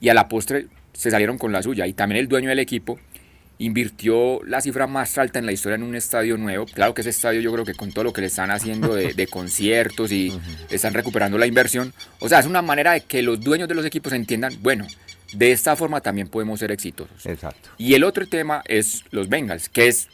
y 0.00 0.08
a 0.08 0.14
la 0.14 0.28
postre 0.28 0.66
se 0.92 1.10
salieron 1.10 1.38
con 1.38 1.52
la 1.52 1.62
suya. 1.62 1.86
Y 1.86 1.92
también 1.92 2.20
el 2.20 2.28
dueño 2.28 2.48
del 2.48 2.58
equipo 2.58 2.98
invirtió 3.58 4.40
la 4.44 4.60
cifra 4.62 4.86
más 4.86 5.18
alta 5.18 5.38
en 5.38 5.44
la 5.44 5.52
historia 5.52 5.76
en 5.76 5.82
un 5.82 5.94
estadio 5.94 6.38
nuevo. 6.38 6.64
Claro 6.66 6.94
que 6.94 7.02
ese 7.02 7.10
estadio 7.10 7.40
yo 7.40 7.52
creo 7.52 7.64
que 7.64 7.74
con 7.74 7.92
todo 7.92 8.04
lo 8.04 8.12
que 8.12 8.22
le 8.22 8.28
están 8.28 8.50
haciendo 8.50 8.94
de, 8.94 9.26
conciertos 9.26 10.12
y 10.12 10.32
están 10.70 10.94
recuperando 10.94 11.36
la 11.36 11.46
inversión. 11.46 11.92
O 12.20 12.28
sea, 12.28 12.40
es 12.40 12.46
una 12.46 12.62
manera 12.62 12.92
de 12.92 13.02
que 13.02 13.22
los 13.22 13.40
dueños 13.40 13.68
de 13.68 13.74
los 13.74 13.84
equipos 13.84 14.14
entiendan, 14.14 14.54
bueno, 14.62 14.86
de 15.34 15.52
esta 15.52 15.76
forma 15.76 16.00
también 16.00 16.28
podemos 16.28 16.58
ser 16.58 16.72
exitosos. 16.72 17.26
Exacto. 17.26 17.68
Y 17.76 17.94
el 17.94 18.04
otro 18.04 18.26
tema 18.26 18.62
es 18.66 19.04
los 19.10 19.28
Bengals, 19.28 19.68
que 19.68 19.88
es 19.88 20.08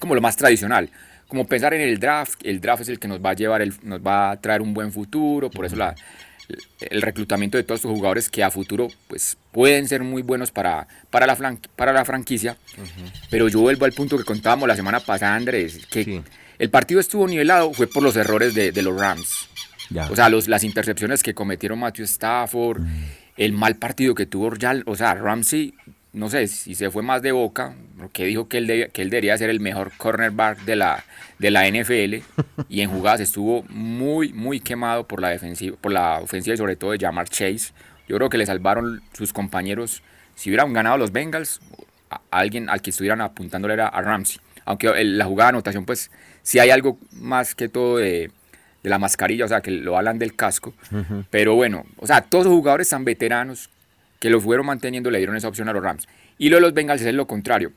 como 0.00 0.14
lo 0.14 0.20
más 0.20 0.36
tradicional 0.36 0.90
como 1.34 1.46
pensar 1.46 1.74
en 1.74 1.80
el 1.80 1.98
draft, 1.98 2.40
el 2.44 2.60
draft 2.60 2.82
es 2.82 2.88
el 2.88 2.98
que 3.00 3.08
nos 3.08 3.18
va 3.18 3.30
a 3.30 3.34
llevar, 3.34 3.60
el, 3.60 3.74
nos 3.82 4.00
va 4.00 4.30
a 4.30 4.40
traer 4.40 4.62
un 4.62 4.74
buen 4.74 4.92
futuro, 4.92 5.50
por 5.50 5.64
eso 5.64 5.74
la, 5.74 5.94
el 6.80 7.02
reclutamiento 7.02 7.56
de 7.56 7.64
todos 7.64 7.80
estos 7.80 7.92
jugadores 7.92 8.28
que 8.28 8.42
a 8.42 8.50
futuro 8.50 8.88
pues 9.08 9.36
pueden 9.52 9.88
ser 9.88 10.02
muy 10.02 10.22
buenos 10.22 10.50
para, 10.50 10.86
para, 11.10 11.26
la, 11.26 11.58
para 11.76 11.92
la 11.92 12.04
franquicia, 12.04 12.56
pero 13.30 13.48
yo 13.48 13.60
vuelvo 13.60 13.84
al 13.84 13.92
punto 13.92 14.18
que 14.18 14.24
contábamos 14.24 14.68
la 14.68 14.76
semana 14.76 15.00
pasada, 15.00 15.34
Andrés, 15.34 15.86
que 15.86 16.22
el 16.58 16.70
partido 16.70 17.00
estuvo 17.00 17.26
nivelado 17.26 17.72
fue 17.72 17.86
por 17.86 18.02
los 18.02 18.16
errores 18.16 18.54
de, 18.54 18.82
los 18.82 18.98
Rams. 18.98 19.48
O 20.10 20.16
sea, 20.16 20.28
los, 20.28 20.48
las 20.48 20.64
intercepciones 20.64 21.22
que 21.22 21.34
cometieron 21.34 21.78
Matthew 21.78 22.04
Stafford, 22.04 22.82
el 23.36 23.52
mal 23.52 23.76
partido 23.76 24.14
que 24.14 24.26
tuvo, 24.26 24.54
ya, 24.54 24.80
o 24.86 24.96
sea, 24.96 25.14
Ramsey 25.14 25.74
no 26.14 26.30
sé 26.30 26.46
si 26.46 26.74
se 26.76 26.90
fue 26.90 27.02
más 27.02 27.22
de 27.22 27.32
boca, 27.32 27.74
porque 27.98 28.24
dijo 28.24 28.48
que 28.48 28.58
él, 28.58 28.90
que 28.92 29.02
él 29.02 29.10
debería 29.10 29.36
ser 29.36 29.50
el 29.50 29.58
mejor 29.58 29.92
cornerback 29.96 30.60
de 30.64 30.76
la, 30.76 31.04
de 31.40 31.50
la 31.50 31.68
NFL 31.68 32.22
y 32.68 32.80
en 32.80 32.90
jugadas 32.90 33.20
estuvo 33.20 33.64
muy, 33.68 34.32
muy 34.32 34.60
quemado 34.60 35.06
por 35.06 35.20
la, 35.20 35.30
defensiva, 35.30 35.76
por 35.80 35.92
la 35.92 36.20
ofensiva 36.20 36.54
y 36.54 36.56
sobre 36.56 36.76
todo 36.76 36.92
de 36.92 36.98
Jamar 36.98 37.28
Chase. 37.28 37.72
Yo 38.08 38.16
creo 38.16 38.28
que 38.28 38.38
le 38.38 38.46
salvaron 38.46 39.02
sus 39.12 39.32
compañeros. 39.32 40.02
Si 40.36 40.50
hubieran 40.50 40.72
ganado 40.72 40.98
los 40.98 41.10
Bengals, 41.10 41.60
a 42.10 42.20
alguien 42.30 42.70
al 42.70 42.80
que 42.80 42.90
estuvieran 42.90 43.20
apuntándole 43.20 43.74
era 43.74 43.88
a 43.88 44.00
Ramsey. 44.00 44.40
Aunque 44.66 45.04
la 45.04 45.24
jugada 45.24 45.48
de 45.48 45.56
anotación, 45.56 45.84
pues 45.84 46.12
si 46.42 46.60
hay 46.60 46.70
algo 46.70 46.98
más 47.12 47.56
que 47.56 47.68
todo 47.68 47.96
de, 47.96 48.30
la 48.84 48.98
mascarilla, 48.98 49.46
o 49.46 49.48
sea, 49.48 49.62
que 49.62 49.70
lo 49.70 49.96
hablan 49.96 50.18
del 50.18 50.36
casco. 50.36 50.74
Pero 51.30 51.54
bueno, 51.54 51.86
o 51.96 52.06
sea, 52.06 52.20
todos 52.20 52.44
los 52.44 52.54
jugadores 52.54 52.88
tan 52.88 53.04
veteranos 53.04 53.70
que 54.24 54.30
lo 54.30 54.40
fueron 54.40 54.64
manteniendo 54.64 55.10
le 55.10 55.18
dieron 55.18 55.36
esa 55.36 55.48
opción 55.48 55.68
a 55.68 55.74
los 55.74 55.82
Rams. 55.82 56.08
Y 56.38 56.48
lo 56.48 56.56
de 56.56 56.62
los 56.62 56.72
Bengals 56.72 57.02
es 57.02 57.14
lo 57.14 57.26
contrario. 57.26 57.72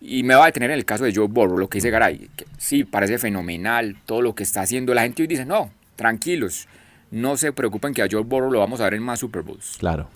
y 0.00 0.22
me 0.22 0.34
va 0.34 0.44
a 0.44 0.46
detener 0.46 0.70
en 0.70 0.78
el 0.78 0.86
caso 0.86 1.04
de 1.04 1.14
Joe 1.14 1.26
Burrow, 1.28 1.58
lo 1.58 1.68
que 1.68 1.76
dice 1.76 1.90
Garay. 1.90 2.30
Que 2.34 2.46
sí, 2.56 2.84
parece 2.84 3.18
fenomenal 3.18 3.98
todo 4.06 4.22
lo 4.22 4.34
que 4.34 4.42
está 4.42 4.62
haciendo. 4.62 4.94
La 4.94 5.02
gente 5.02 5.20
hoy 5.20 5.26
dice, 5.26 5.44
no, 5.44 5.70
tranquilos, 5.96 6.68
no 7.10 7.36
se 7.36 7.52
preocupen 7.52 7.92
que 7.92 8.00
a 8.00 8.08
Joe 8.10 8.22
Burrow 8.22 8.50
lo 8.50 8.60
vamos 8.60 8.80
a 8.80 8.84
ver 8.84 8.94
en 8.94 9.02
más 9.02 9.18
Super 9.18 9.42
Bowls. 9.42 9.76
Claro. 9.78 10.08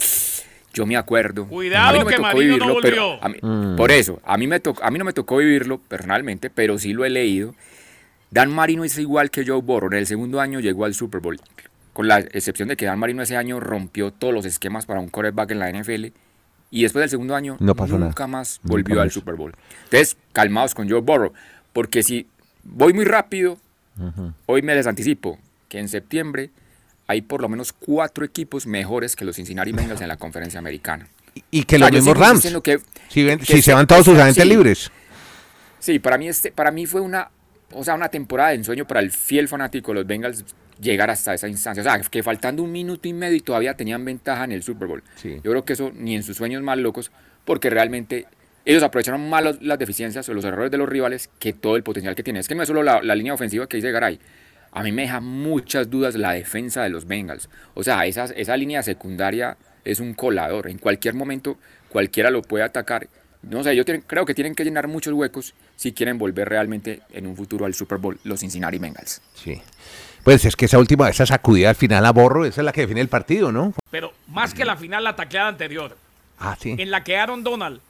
Yo 0.72 0.86
me 0.86 0.96
acuerdo. 0.96 1.46
Cuidado 1.48 1.88
a 1.88 1.92
mí 1.92 1.98
no 1.98 2.04
me 2.06 2.16
tocó 2.16 2.38
vivirlo, 2.38 2.76
pero 2.80 3.18
mm. 3.42 3.76
por 3.76 3.92
eso, 3.92 4.22
a 4.24 4.38
mí, 4.38 4.46
me 4.46 4.62
a 4.80 4.90
mí 4.90 4.98
no 4.98 5.04
me 5.04 5.12
tocó 5.12 5.36
vivirlo 5.36 5.76
personalmente, 5.76 6.48
pero 6.48 6.78
sí 6.78 6.94
lo 6.94 7.04
he 7.04 7.10
leído. 7.10 7.54
Dan 8.30 8.50
Marino 8.50 8.84
es 8.84 8.96
igual 8.96 9.30
que 9.30 9.44
Joe 9.46 9.60
Burrow. 9.60 9.92
En 9.92 9.98
el 9.98 10.06
segundo 10.06 10.40
año 10.40 10.60
llegó 10.60 10.86
al 10.86 10.94
Super 10.94 11.20
Bowl. 11.20 11.38
Con 11.94 12.08
la 12.08 12.18
excepción 12.18 12.68
de 12.68 12.76
que 12.76 12.84
Dan 12.84 12.98
Marino 12.98 13.22
ese 13.22 13.38
año 13.38 13.58
rompió 13.60 14.12
todos 14.12 14.34
los 14.34 14.44
esquemas 14.44 14.84
para 14.84 15.00
un 15.00 15.08
quarterback 15.08 15.52
en 15.52 15.58
la 15.60 15.72
NFL. 15.72 16.08
Y 16.70 16.82
después 16.82 17.02
del 17.02 17.08
segundo 17.08 17.34
año 17.34 17.56
no 17.60 17.74
pasó 17.74 17.96
nunca 17.96 18.26
más 18.26 18.60
volvió 18.64 19.00
al 19.00 19.10
Super 19.10 19.36
Bowl. 19.36 19.54
Entonces, 19.84 20.16
calmados 20.32 20.74
con 20.74 20.90
Joe 20.90 21.00
Burrow. 21.00 21.32
Porque 21.72 22.02
si 22.02 22.26
voy 22.64 22.92
muy 22.92 23.04
rápido, 23.04 23.58
hoy 24.46 24.60
me 24.60 24.74
desanticipo 24.74 25.38
que 25.68 25.78
en 25.78 25.88
septiembre 25.88 26.50
hay 27.06 27.22
por 27.22 27.40
lo 27.40 27.48
menos 27.48 27.72
cuatro 27.72 28.24
equipos 28.24 28.66
mejores 28.66 29.14
que 29.16 29.24
los 29.24 29.36
Cincinnati 29.36 29.72
Bengals 29.72 30.00
en 30.00 30.08
la 30.08 30.16
conferencia 30.16 30.58
americana. 30.58 31.08
Y, 31.50 31.64
que 31.64 31.78
los 31.78 31.90
mismos 31.90 32.16
Rams. 32.16 32.42
si, 33.08 33.62
se 33.62 33.74
van 33.74 33.86
todos 33.86 34.04
sus 34.04 34.18
agentes 34.18 34.46
libres. 34.46 34.90
Sí, 35.80 35.98
para 35.98 36.16
mí, 36.16 36.28
este, 36.28 36.50
para 36.50 36.70
mí 36.70 36.86
fue 36.86 37.00
una, 37.00 37.30
o 37.72 37.84
sea, 37.84 37.94
una 37.94 38.08
temporada 38.08 38.50
de 38.50 38.56
ensueño 38.56 38.86
para 38.86 39.00
el 39.00 39.10
fiel 39.10 39.48
fanático 39.48 39.92
de 39.92 39.96
los 39.96 40.06
Bengals 40.06 40.44
llegar 40.80 41.10
hasta 41.10 41.34
esa 41.34 41.48
instancia. 41.48 41.82
O 41.82 41.84
sea, 41.84 42.00
que 42.00 42.22
faltando 42.22 42.62
un 42.62 42.72
minuto 42.72 43.08
y 43.08 43.12
medio 43.12 43.36
y 43.36 43.40
todavía 43.40 43.74
tenían 43.74 44.04
ventaja 44.04 44.44
en 44.44 44.52
el 44.52 44.62
Super 44.62 44.88
Bowl. 44.88 45.02
Yo 45.22 45.50
creo 45.50 45.64
que 45.64 45.74
eso 45.74 45.92
ni 45.94 46.14
en 46.14 46.22
sus 46.22 46.36
sueños 46.36 46.62
más 46.62 46.78
locos, 46.78 47.10
porque 47.44 47.70
realmente 47.70 48.26
ellos 48.64 48.82
aprovecharon 48.82 49.28
más 49.28 49.60
las 49.60 49.78
deficiencias 49.78 50.28
o 50.28 50.34
los 50.34 50.44
errores 50.44 50.70
de 50.70 50.78
los 50.78 50.88
rivales 50.88 51.30
que 51.38 51.52
todo 51.52 51.76
el 51.76 51.82
potencial 51.82 52.14
que 52.14 52.22
tienen. 52.22 52.40
Es 52.40 52.48
que 52.48 52.54
no 52.54 52.62
es 52.62 52.68
solo 52.68 52.82
la, 52.82 53.02
la 53.02 53.14
línea 53.14 53.34
ofensiva 53.34 53.66
que 53.66 53.76
dice 53.76 53.90
Garay 53.90 54.18
a 54.74 54.82
mí 54.82 54.90
me 54.90 55.02
deja 55.02 55.20
muchas 55.20 55.88
dudas 55.88 56.16
la 56.16 56.32
defensa 56.32 56.82
de 56.82 56.88
los 56.88 57.06
Bengals. 57.06 57.48
O 57.74 57.84
sea, 57.84 58.06
esa, 58.06 58.24
esa 58.24 58.56
línea 58.56 58.82
secundaria 58.82 59.56
es 59.84 60.00
un 60.00 60.14
colador. 60.14 60.68
En 60.68 60.78
cualquier 60.78 61.14
momento 61.14 61.56
cualquiera 61.88 62.28
lo 62.28 62.42
puede 62.42 62.64
atacar. 62.64 63.06
No 63.42 63.62
sé, 63.62 63.76
yo 63.76 63.84
creo 63.84 64.26
que 64.26 64.34
tienen 64.34 64.56
que 64.56 64.64
llenar 64.64 64.88
muchos 64.88 65.14
huecos 65.14 65.54
si 65.76 65.92
quieren 65.92 66.18
volver 66.18 66.48
realmente 66.48 67.02
en 67.12 67.26
un 67.26 67.36
futuro 67.36 67.66
al 67.66 67.74
Super 67.74 67.98
Bowl 67.98 68.18
los 68.24 68.40
Cincinnati 68.40 68.78
Bengals. 68.78 69.20
Sí. 69.34 69.60
Pues 70.22 70.44
es 70.46 70.56
que 70.56 70.64
esa 70.64 70.78
última, 70.78 71.08
esa 71.10 71.26
sacudida 71.26 71.68
al 71.68 71.74
final 71.74 72.04
a 72.06 72.10
Borro, 72.10 72.46
esa 72.46 72.62
es 72.62 72.64
la 72.64 72.72
que 72.72 72.80
define 72.82 73.02
el 73.02 73.08
partido, 73.08 73.52
¿no? 73.52 73.74
Pero 73.90 74.12
más 74.28 74.54
que 74.54 74.64
la 74.64 74.76
final, 74.76 75.04
la 75.04 75.14
tacleada 75.14 75.48
anterior. 75.48 75.96
Ah, 76.38 76.56
sí. 76.58 76.74
En 76.78 76.90
la 76.90 77.04
que 77.04 77.16
Aaron 77.16 77.44
Donald 77.44 77.80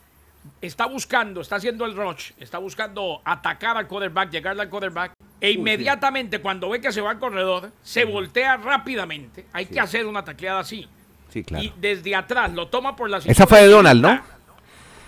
está 0.61 0.87
buscando, 0.87 1.41
está 1.41 1.57
haciendo 1.57 1.85
el 1.85 1.95
rush, 1.95 2.33
está 2.39 2.59
buscando 2.59 3.23
atacar 3.25 3.77
al 3.77 3.87
quarterback, 3.87 4.31
llegarle 4.31 4.63
al 4.63 4.69
quarterback 4.69 5.13
e 5.41 5.53
inmediatamente 5.53 6.41
cuando 6.41 6.69
ve 6.69 6.81
que 6.81 6.93
se 6.93 7.01
va 7.01 7.13
al 7.13 7.19
corredor, 7.19 7.71
se 7.83 8.05
voltea 8.05 8.57
rápidamente. 8.57 9.47
Hay 9.53 9.67
que 9.67 9.81
hacer 9.81 10.07
una 10.07 10.25
tacleada 10.25 10.61
así. 10.61 10.89
Sí, 11.31 11.43
claro. 11.43 11.65
Y 11.65 11.73
desde 11.81 12.15
atrás 12.15 12.53
lo 12.53 12.69
toma 12.69 12.97
por 12.97 13.11
la 13.11 13.19
Esa 13.19 13.47
fue 13.47 13.63
de 13.63 13.69
Donald, 13.69 14.01
¿no? 14.01 14.34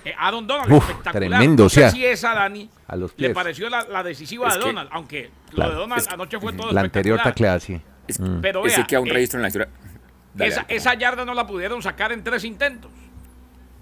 Eh, 0.07 0.15
a 0.17 0.31
Don 0.31 0.47
Donald, 0.47 0.73
espectacular. 0.73 1.13
Tremendo, 1.13 1.65
no 1.65 1.69
sé 1.69 1.91
si 1.91 2.07
esa, 2.07 2.33
Dani, 2.33 2.71
le 3.17 3.31
pareció 3.31 3.69
la, 3.69 4.05
decisiva 4.05 4.55
de 4.55 4.61
Donald, 4.61 4.89
aunque 4.93 5.33
lo 5.51 5.69
de 5.69 5.75
Donald 5.75 6.07
anoche 6.09 6.39
fue 6.39 6.53
todo 6.53 6.71
La 6.71 6.83
anterior 6.83 7.21
tacleada, 7.21 7.59
sí. 7.59 7.81
Mm. 8.21 8.41
Pero 8.41 8.63
vea, 8.63 8.87
que 8.87 8.97
un 8.97 9.09
eh, 9.09 9.13
registro 9.13 9.39
en 9.39 9.43
la 9.43 9.49
historia. 9.49 9.69
esa, 10.39 10.65
esa 10.69 10.95
yarda 10.95 11.25
no 11.25 11.35
la 11.35 11.45
pudieron 11.45 11.83
sacar 11.83 12.13
en 12.13 12.23
tres 12.23 12.45
intentos. 12.45 12.93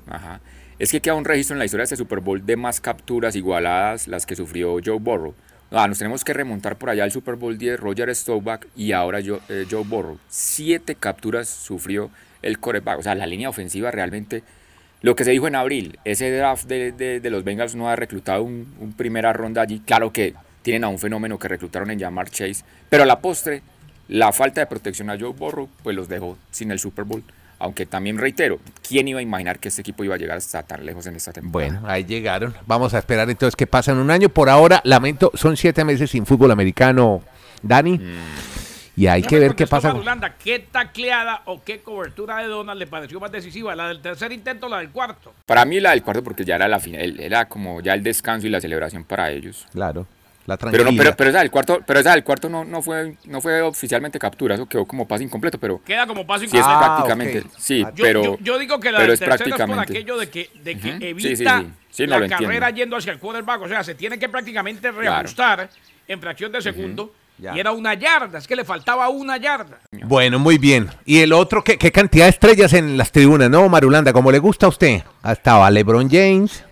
Ajá. 0.08 0.40
Es 0.78 0.90
que 0.90 1.02
queda 1.02 1.12
un 1.12 1.26
registro 1.26 1.56
en 1.56 1.58
la 1.58 1.66
historia 1.66 1.82
de 1.82 1.84
este 1.84 1.96
Super 1.96 2.20
Bowl 2.20 2.46
de 2.46 2.56
más 2.56 2.80
capturas 2.80 3.36
igualadas 3.36 4.08
las 4.08 4.24
que 4.24 4.34
sufrió 4.34 4.78
Joe 4.82 4.98
Burrow. 4.98 5.34
Ah, 5.70 5.86
nos 5.88 5.98
tenemos 5.98 6.24
que 6.24 6.32
remontar 6.32 6.78
por 6.78 6.88
allá 6.88 7.04
al 7.04 7.12
Super 7.12 7.34
Bowl 7.34 7.58
10, 7.58 7.78
Roger 7.80 8.14
Staubach 8.14 8.66
y 8.74 8.92
ahora 8.92 9.20
Joe, 9.22 9.40
eh, 9.50 9.66
Joe 9.70 9.84
Burrow. 9.84 10.18
Siete 10.28 10.94
capturas 10.94 11.50
sufrió 11.50 12.10
el 12.40 12.58
coreback. 12.60 12.98
O 12.98 13.02
sea, 13.02 13.14
la 13.14 13.26
línea 13.26 13.50
ofensiva 13.50 13.90
realmente. 13.90 14.42
Lo 15.04 15.14
que 15.14 15.24
se 15.24 15.32
dijo 15.32 15.46
en 15.46 15.54
abril, 15.54 15.98
ese 16.06 16.34
draft 16.34 16.64
de, 16.64 17.20
los 17.24 17.44
Bengals 17.44 17.74
no 17.74 17.90
ha 17.90 17.94
reclutado 17.94 18.42
un, 18.42 18.94
primera 18.96 19.34
ronda 19.34 19.60
allí. 19.60 19.82
Claro 19.84 20.10
que 20.14 20.32
tienen 20.62 20.82
a 20.82 20.88
un 20.88 20.98
fenómeno 20.98 21.38
que 21.38 21.46
reclutaron 21.46 21.90
en 21.90 22.00
Jamar 22.00 22.30
Chase, 22.30 22.64
pero 22.88 23.02
a 23.02 23.06
la 23.06 23.18
postre, 23.18 23.60
la 24.08 24.32
falta 24.32 24.62
de 24.62 24.66
protección 24.66 25.10
a 25.10 25.18
Joe 25.20 25.34
Burrow, 25.34 25.68
pues 25.82 25.94
los 25.94 26.08
dejó 26.08 26.38
sin 26.50 26.70
el 26.70 26.78
Super 26.78 27.04
Bowl. 27.04 27.22
Aunque 27.58 27.84
también 27.84 28.16
reitero, 28.16 28.60
¿quién 28.88 29.06
iba 29.06 29.18
a 29.18 29.22
imaginar 29.22 29.58
que 29.58 29.68
este 29.68 29.82
equipo 29.82 30.04
iba 30.04 30.14
a 30.14 30.18
llegar 30.18 30.38
hasta 30.38 30.62
tan 30.62 30.86
lejos 30.86 31.04
en 31.04 31.16
esta 31.16 31.34
temporada? 31.34 31.72
Bueno, 31.72 31.86
ahí 31.86 32.04
llegaron. 32.04 32.54
Vamos 32.66 32.94
a 32.94 32.98
esperar 32.98 33.28
entonces 33.28 33.56
qué 33.56 33.66
pasa 33.66 33.92
en 33.92 33.98
un 33.98 34.10
año. 34.10 34.30
Por 34.30 34.48
ahora, 34.48 34.80
lamento, 34.84 35.30
son 35.34 35.58
siete 35.58 35.84
meses 35.84 36.12
sin 36.12 36.24
fútbol 36.24 36.50
americano, 36.50 37.20
Dani. 37.62 37.98
Mm. 37.98 38.63
Y 38.96 39.06
hay 39.06 39.22
que 39.22 39.38
ver 39.38 39.54
qué 39.54 39.66
pasa. 39.66 39.94
¿Qué 40.42 40.58
tacleada 40.60 41.42
o 41.46 41.62
qué 41.62 41.80
cobertura 41.80 42.38
de 42.38 42.46
Donald 42.46 42.78
le 42.78 42.86
pareció 42.86 43.18
más 43.18 43.32
decisiva? 43.32 43.74
¿La 43.74 43.88
del 43.88 44.00
tercer 44.00 44.32
intento 44.32 44.66
o 44.66 44.68
la 44.68 44.78
del 44.78 44.90
cuarto? 44.90 45.32
Para 45.46 45.64
mí 45.64 45.80
la 45.80 45.90
del 45.90 46.02
cuarto 46.02 46.22
porque 46.22 46.44
ya 46.44 46.56
era 46.56 46.68
la 46.68 46.78
final, 46.78 47.18
era 47.18 47.46
como 47.46 47.80
ya 47.80 47.94
el 47.94 48.02
descanso 48.02 48.46
y 48.46 48.50
la 48.50 48.60
celebración 48.60 49.04
para 49.04 49.30
ellos. 49.30 49.66
Claro. 49.72 50.06
Pero, 50.46 50.84
no, 50.84 50.90
pero, 50.94 51.16
pero 51.16 51.30
esa 51.30 51.38
del 51.38 51.50
cuarto, 51.50 51.80
pero 51.86 52.00
esa 52.00 52.10
del 52.12 52.22
cuarto 52.22 52.50
no, 52.50 52.66
no, 52.66 52.82
fue, 52.82 53.16
no 53.24 53.40
fue 53.40 53.62
oficialmente 53.62 54.18
captura, 54.18 54.56
eso 54.56 54.66
quedó 54.66 54.84
como 54.84 55.08
pase 55.08 55.24
incompleto, 55.24 55.58
pero. 55.58 55.82
Queda 55.82 56.06
como 56.06 56.26
pase 56.26 56.44
incompleto. 56.44 56.68
Sí, 56.68 56.74
es 56.74 56.86
prácticamente. 56.86 57.44
Sí, 57.56 57.82
ah, 57.82 57.90
pero. 57.96 58.38
Yo, 58.40 58.58
digo 58.58 58.78
que 58.78 58.92
la 58.92 59.00
del 59.00 59.18
tercero 59.18 59.56
es 59.56 59.62
por 59.62 59.78
aquello 59.78 60.18
de 60.18 60.28
que, 60.28 60.50
de 60.62 60.78
que 60.78 61.08
evita 61.08 61.64
la 61.96 62.28
carrera 62.28 62.70
yendo 62.70 62.96
hacia 62.96 63.12
el 63.12 63.18
quarterback. 63.18 63.62
O 63.62 63.68
sea, 63.68 63.82
se 63.82 63.94
tiene 63.94 64.18
que 64.18 64.28
prácticamente 64.28 64.90
reajustar 64.92 65.70
en 66.06 66.20
fracción 66.20 66.52
de 66.52 66.60
segundo. 66.60 67.10
Y 67.38 67.58
era 67.58 67.72
una 67.72 67.94
yarda, 67.94 68.38
es 68.38 68.46
que 68.46 68.54
le 68.54 68.64
faltaba 68.64 69.08
una 69.08 69.36
yarda. 69.36 69.80
Bueno, 70.04 70.38
muy 70.38 70.56
bien. 70.56 70.88
Y 71.04 71.18
el 71.18 71.32
otro, 71.32 71.64
¿qué, 71.64 71.76
qué 71.76 71.90
cantidad 71.90 72.26
de 72.26 72.30
estrellas 72.30 72.72
en 72.72 72.96
las 72.96 73.10
tribunas, 73.10 73.50
no, 73.50 73.68
Marulanda? 73.68 74.12
Como 74.12 74.30
le 74.30 74.38
gusta 74.38 74.66
a 74.66 74.68
usted. 74.68 75.02
Estaba 75.24 75.70
LeBron 75.70 76.08
James. 76.08 76.64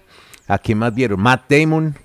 ¿A 0.46 0.58
quién 0.58 0.78
más 0.78 0.94
vieron? 0.94 1.20
Matt 1.20 1.50
Damon. 1.50 1.96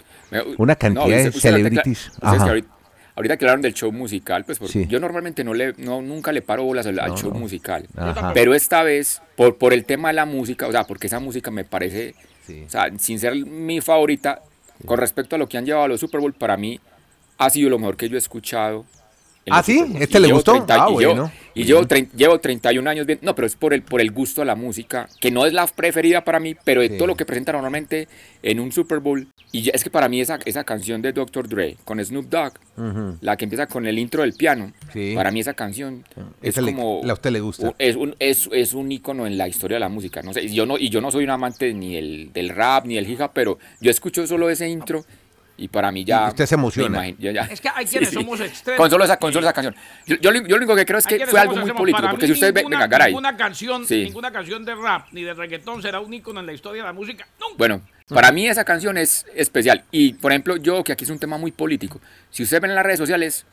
Una 0.58 0.76
cantidad 0.76 1.18
de 1.18 1.32
celebrities. 1.32 2.12
ahorita, 2.22 3.38
que 3.38 3.46
hablaron 3.46 3.62
del 3.62 3.74
show 3.74 3.92
musical, 3.92 4.44
pues 4.46 4.60
yo 4.88 5.00
normalmente 5.00 5.44
no 5.44 5.54
le, 5.54 5.74
no, 5.78 6.02
nunca 6.02 6.32
le 6.32 6.42
paro 6.42 6.64
bolas 6.64 6.86
al, 6.86 6.98
show 7.16 7.34
musical. 7.34 7.88
Pero 8.34 8.54
esta 8.54 8.84
vez, 8.84 9.22
por, 9.36 9.58
por 9.58 9.74
el 9.74 9.86
tema 9.86 10.10
de 10.10 10.16
la 10.16 10.26
música, 10.26 10.68
o 10.68 10.72
sea, 10.72 10.84
porque 10.84 11.08
esa 11.08 11.20
música 11.20 11.52
me 11.52 11.64
parece, 11.64 12.16
o 12.66 12.70
sea, 12.70 12.90
sin 12.98 13.20
ser 13.20 13.36
mi 13.36 13.82
favorita, 13.82 14.42
con 14.86 14.98
respecto 15.00 15.36
a 15.36 15.40
lo 15.40 15.48
que 15.48 15.58
han 15.58 15.66
llevado 15.66 15.86
a 15.86 15.88
los 15.88 16.00
Super 16.00 16.22
Bowl, 16.22 16.34
para 16.34 16.58
mí 16.58 16.80
ha 17.38 17.50
sido 17.50 17.70
lo 17.70 17.80
mejor 17.80 17.98
que 17.98 18.10
yo 18.10 18.16
he 18.16 18.20
escuchado 18.20 18.86
¿Ah, 19.50 19.64
sí? 19.64 19.84
¿Este 20.00 20.20
le 20.20 20.32
gustó? 20.32 20.66
ah, 20.68 20.88
y 20.90 20.94
bueno. 20.94 21.32
y 21.54 21.64
llevo, 21.64 21.82
llevo 22.16 22.40
31 22.40 22.90
años 22.90 23.08
no, 23.22 23.36
pero 23.36 23.48
es 23.48 23.56
por 23.56 23.74
el, 23.74 23.82
por 23.82 24.02
el 24.02 24.12
gusto 24.12 24.42
a 24.42 24.46
la 24.46 24.56
música, 24.56 25.08
que 25.20 25.32
no 25.32 25.46
es 25.46 25.54
la 25.54 25.66
preferida 25.68 26.24
para 26.24 26.40
mí, 26.40 26.56
pero 26.64 26.82
de 26.82 26.90
todo 26.90 27.08
lo 27.08 27.16
que 27.16 27.26
presenta 27.26 27.52
normalmente 27.52 28.08
en 28.44 28.60
un 28.60 28.72
Super 28.72 29.00
Bowl. 29.00 29.28
Y 29.54 29.70
es 29.74 29.84
que 29.84 29.90
para 29.90 30.10
mí 30.10 30.20
esa, 30.20 30.40
esa 30.46 30.66
canción 30.66 31.02
de 31.02 31.14
Dr. 31.14 31.48
Dre 31.48 31.78
con 31.86 32.04
Snoop 32.04 32.26
Dogg, 32.26 32.54
la 33.22 33.38
que 33.38 33.46
empieza 33.46 33.68
con 33.68 33.88
el 33.88 33.98
intro 33.98 34.24
del 34.24 34.34
piano, 34.34 34.74
para 35.16 35.32
mí 35.32 35.40
esa 35.40 35.54
canción 35.54 36.04
es 36.42 36.56
como... 36.56 37.02
a 37.08 37.14
usted 37.14 37.32
le 37.32 37.40
gusta. 37.40 37.74
Es 37.78 37.96
un, 37.96 38.16
es, 38.20 38.50
es 38.52 38.74
un 38.74 38.92
ícono 38.92 39.26
en 39.26 39.38
la 39.38 39.48
historia 39.48 39.76
de 39.76 39.80
la 39.80 39.90
música. 39.90 40.22
No 40.22 40.34
sé, 40.34 40.50
yo 40.50 40.66
no, 40.66 40.78
y 40.78 40.90
yo 40.90 41.00
no 41.00 41.12
soy 41.12 41.24
un 41.24 41.30
amante 41.30 41.74
ni 41.74 41.96
el, 41.96 42.34
del 42.34 42.50
rap 42.50 42.86
ni 42.86 42.98
el 42.98 43.10
hip 43.10 43.22
hop, 43.22 43.32
pero 43.34 43.58
yo 43.80 43.90
escucho 43.90 44.28
solo 44.28 44.50
ese 44.50 44.68
intro 44.68 45.06
y 45.58 45.68
para 45.68 45.92
mí 45.92 46.06
ya. 46.06 46.28
usted 46.28 46.46
se 46.46 46.56
emociona. 46.56 47.08
Es 47.08 47.60
que 47.60 47.70
hay 47.74 47.86
quienes 47.86 48.10
somos 48.14 48.40
extremos. 48.40 48.78
Con 48.78 48.90
solo 48.90 49.04
esa, 49.04 49.18
con 49.18 49.34
solo 49.34 49.46
esa 49.46 49.54
canción. 49.54 49.76
Yo, 50.06 50.16
yo, 50.18 50.32
lo 50.32 50.56
único 50.56 50.76
que 50.76 50.86
creo 50.86 51.00
es 51.00 51.08
que 51.08 51.26
fue 51.26 51.40
algo 51.40 51.56
muy 51.56 51.72
político. 51.72 52.08
Porque 52.10 52.28
si 52.28 52.34
usted 52.34 52.54
ve. 52.54 52.64
Venga, 52.64 52.88
garay. 52.88 53.12
Ninguna 53.12 53.36
canción, 53.36 53.86
ninguna 53.90 54.32
canción 54.32 54.64
de 54.64 54.76
rap 54.76 55.08
ni 55.12 55.24
de 55.24 55.34
reggaetón 55.34 55.82
será 55.82 56.00
un 56.00 56.14
ícono 56.14 56.40
en 56.40 56.46
la 56.46 56.54
historia 56.54 56.84
de 56.84 56.88
la 56.88 56.94
música. 56.94 57.28
Bueno, 57.58 57.82
para 58.10 58.32
mí 58.32 58.48
esa 58.48 58.64
canción 58.64 58.98
es 58.98 59.26
especial. 59.36 59.84
Y 59.92 60.14
por 60.14 60.32
ejemplo, 60.32 60.58
yo, 60.58 60.84
que 60.84 60.92
aquí 60.92 61.06
es 61.06 61.10
un 61.10 61.20
tema 61.20 61.38
muy 61.38 61.52
político. 61.52 62.00
Si 62.30 62.44
usted 62.44 62.62
ve 62.62 62.68
en 62.68 62.76
las 62.76 62.86
redes 62.86 63.00
sociales, 63.00 63.46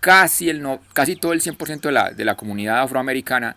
casi, 0.00 0.50
el 0.50 0.60
no, 0.60 0.80
casi 0.92 1.16
todo 1.16 1.32
el 1.32 1.40
100% 1.40 1.80
de 1.80 1.92
la, 1.92 2.10
de 2.10 2.24
la 2.24 2.34
comunidad 2.34 2.80
afroamericana, 2.80 3.56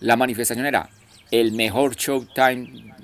la 0.00 0.16
manifestación 0.16 0.66
era 0.66 0.88
el 1.30 1.52
mejor 1.52 1.96
showtime 1.96 2.94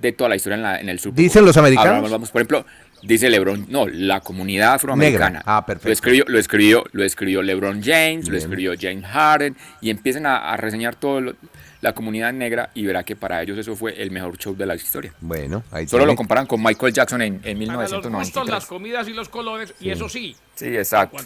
de 0.00 0.12
toda 0.12 0.30
la 0.30 0.36
historia 0.36 0.56
en, 0.56 0.62
la, 0.62 0.80
en 0.80 0.88
el 0.88 0.98
Super 0.98 1.22
¿Dicen 1.22 1.44
los 1.44 1.56
americanos? 1.56 2.10
vamos, 2.10 2.30
por 2.30 2.40
ejemplo, 2.40 2.64
Dice 3.02 3.30
LeBron, 3.30 3.66
no, 3.68 3.86
la 3.88 4.20
comunidad 4.20 4.74
afroamericana. 4.74 5.42
Ah, 5.46 5.64
perfecto. 5.64 5.88
Lo 5.88 5.92
escribió, 5.92 6.24
lo 6.26 6.38
escribió, 6.38 6.84
lo 6.92 7.04
escribió 7.04 7.42
LeBron 7.42 7.82
James, 7.82 8.28
lo 8.28 8.36
escribió 8.36 8.74
James 8.78 9.06
Harden 9.06 9.56
y 9.80 9.90
empiezan 9.90 10.26
a, 10.26 10.56
reseñar 10.56 10.96
todo 10.96 11.34
la 11.80 11.94
comunidad 11.94 12.32
negra 12.32 12.70
y 12.74 12.84
verá 12.84 13.04
que 13.04 13.16
para 13.16 13.42
ellos 13.42 13.56
eso 13.56 13.74
fue 13.74 14.00
el 14.02 14.10
mejor 14.10 14.36
show 14.36 14.54
de 14.54 14.66
la 14.66 14.74
historia. 14.74 15.14
Bueno, 15.20 15.62
ahí 15.70 15.88
Solo 15.88 16.04
lo 16.04 16.14
comparan 16.14 16.46
con 16.46 16.62
Michael 16.62 16.92
Jackson 16.92 17.22
en, 17.22 17.40
en 17.42 17.58
1993. 17.58 18.48
las 18.50 18.66
comidas 18.66 19.08
y 19.08 19.14
los 19.14 19.28
colores 19.28 19.74
y 19.80 19.90
eso 19.90 20.08
sí. 20.08 20.36
Sí, 20.54 20.76
exacto. 20.76 21.16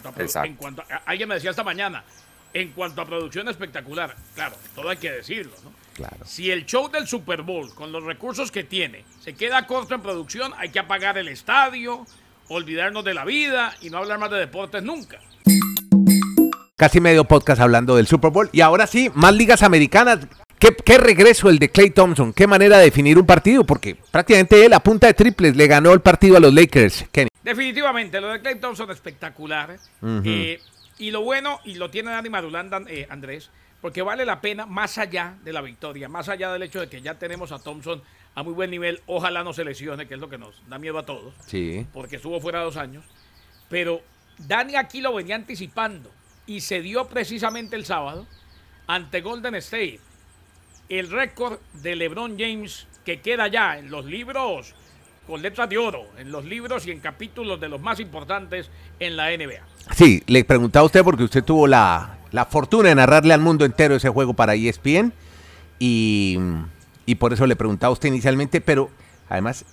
alguien 1.05 1.27
me 1.27 1.35
decía 1.35 1.49
esta 1.49 1.63
mañana, 1.63 2.03
en 2.53 2.71
cuanto 2.71 3.01
a 3.01 3.05
producción 3.05 3.49
espectacular. 3.49 4.15
Claro, 4.33 4.55
todo 4.73 4.89
hay 4.89 4.97
que 4.97 5.11
decirlo, 5.11 5.51
¿no? 5.63 5.84
Claro. 5.95 6.17
Si 6.25 6.51
el 6.51 6.65
show 6.65 6.89
del 6.91 7.07
Super 7.07 7.41
Bowl, 7.41 7.73
con 7.73 7.91
los 7.93 8.03
recursos 8.03 8.51
que 8.51 8.65
tiene, 8.65 9.05
se 9.21 9.33
queda 9.33 9.65
corto 9.65 9.95
en 9.95 10.01
producción, 10.01 10.51
hay 10.57 10.69
que 10.69 10.79
apagar 10.79 11.17
el 11.17 11.29
estadio, 11.29 12.05
olvidarnos 12.49 13.05
de 13.05 13.13
la 13.13 13.23
vida 13.23 13.73
y 13.81 13.89
no 13.89 13.99
hablar 13.99 14.19
más 14.19 14.29
de 14.29 14.37
deportes 14.37 14.83
nunca. 14.83 15.19
Casi 16.75 16.99
medio 16.99 17.23
podcast 17.23 17.61
hablando 17.61 17.95
del 17.95 18.07
Super 18.07 18.31
Bowl. 18.31 18.49
Y 18.51 18.59
ahora 18.59 18.87
sí, 18.87 19.09
más 19.13 19.33
ligas 19.33 19.63
americanas. 19.63 20.27
¿Qué, 20.59 20.97
regreso 20.97 21.49
el 21.49 21.59
de 21.59 21.69
Clay 21.69 21.91
Thompson? 21.91 22.33
¿Qué 22.33 22.47
manera 22.47 22.77
de 22.77 22.85
definir 22.85 23.17
un 23.17 23.25
partido? 23.25 23.65
Porque 23.65 23.95
prácticamente 24.11 24.65
él 24.65 24.73
a 24.73 24.81
punta 24.81 25.07
de 25.07 25.13
triples 25.13 25.55
le 25.55 25.67
ganó 25.67 25.93
el 25.93 26.01
partido 26.01 26.35
a 26.35 26.39
los 26.41 26.53
Lakers. 26.53 27.05
Kenny. 27.11 27.29
Definitivamente, 27.43 28.19
lo 28.19 28.27
de 28.27 28.41
Clay 28.41 28.59
Thompson 28.59 28.89
espectacular. 28.91 29.77
Eh, 30.23 30.59
y 30.97 31.11
lo 31.11 31.21
bueno, 31.21 31.59
y 31.63 31.75
lo 31.75 31.89
tiene 31.89 32.11
Dani 32.11 32.29
Marulanda, 32.29 32.81
eh, 32.87 33.07
Andrés, 33.09 33.51
porque 33.85 34.01
vale 34.01 34.25
la 34.25 34.41
pena 34.41 34.65
más 34.65 34.97
allá 34.97 35.35
de 35.43 35.53
la 35.53 35.61
victoria, 35.61 36.09
más 36.09 36.27
allá 36.27 36.51
del 36.51 36.63
hecho 36.63 36.79
de 36.79 36.89
que 36.89 37.03
ya 37.03 37.19
tenemos 37.19 37.51
a 37.51 37.59
Thompson 37.59 38.01
a 38.33 38.41
muy 38.41 38.53
buen 38.53 38.71
nivel, 38.71 38.99
ojalá 39.05 39.43
no 39.43 39.53
se 39.53 39.63
lesione, 39.63 40.07
que 40.07 40.15
es 40.15 40.19
lo 40.19 40.27
que 40.27 40.39
nos 40.39 40.67
da 40.67 40.79
miedo 40.79 40.97
a 40.97 41.05
todos, 41.05 41.35
sí. 41.45 41.85
porque 41.93 42.15
estuvo 42.15 42.41
fuera 42.41 42.61
dos 42.61 42.77
años, 42.77 43.05
pero 43.69 44.01
Dani 44.39 44.75
aquí 44.75 45.01
lo 45.01 45.13
venía 45.13 45.35
anticipando 45.35 46.09
y 46.47 46.61
se 46.61 46.81
dio 46.81 47.07
precisamente 47.07 47.75
el 47.75 47.85
sábado 47.85 48.25
ante 48.87 49.21
Golden 49.21 49.53
State 49.53 49.99
el 50.89 51.11
récord 51.11 51.59
de 51.73 51.95
LeBron 51.95 52.39
James 52.39 52.87
que 53.05 53.21
queda 53.21 53.49
ya 53.49 53.77
en 53.77 53.91
los 53.91 54.05
libros 54.05 54.73
con 55.27 55.43
letras 55.43 55.69
de 55.69 55.77
oro, 55.77 56.07
en 56.17 56.31
los 56.31 56.43
libros 56.43 56.87
y 56.87 56.91
en 56.91 57.01
capítulos 57.01 57.59
de 57.59 57.69
los 57.69 57.79
más 57.79 57.99
importantes 57.99 58.67
en 58.99 59.15
la 59.15 59.29
NBA. 59.29 59.63
Sí, 59.93 60.23
le 60.25 60.43
preguntaba 60.43 60.81
a 60.81 60.85
usted 60.87 61.03
porque 61.03 61.23
usted 61.23 61.43
tuvo 61.43 61.67
la, 61.67 62.14
fortuna 62.43 62.89
de 62.89 62.95
narrarle 62.95 63.33
al 63.33 63.39
mundo 63.39 63.63
entero 63.63 63.95
ese 63.95 64.09
juego 64.09 64.33
para 64.33 64.55
ESPN 64.55 65.13
y, 65.79 66.37
y 67.05 67.15
por 67.15 67.31
eso 67.31 67.47
le 67.47 67.55
preguntaba 67.55 67.91
a 67.91 67.93
usted 67.93 68.09
inicialmente, 68.09 68.59
pero 68.59 68.89
además, 69.29 69.63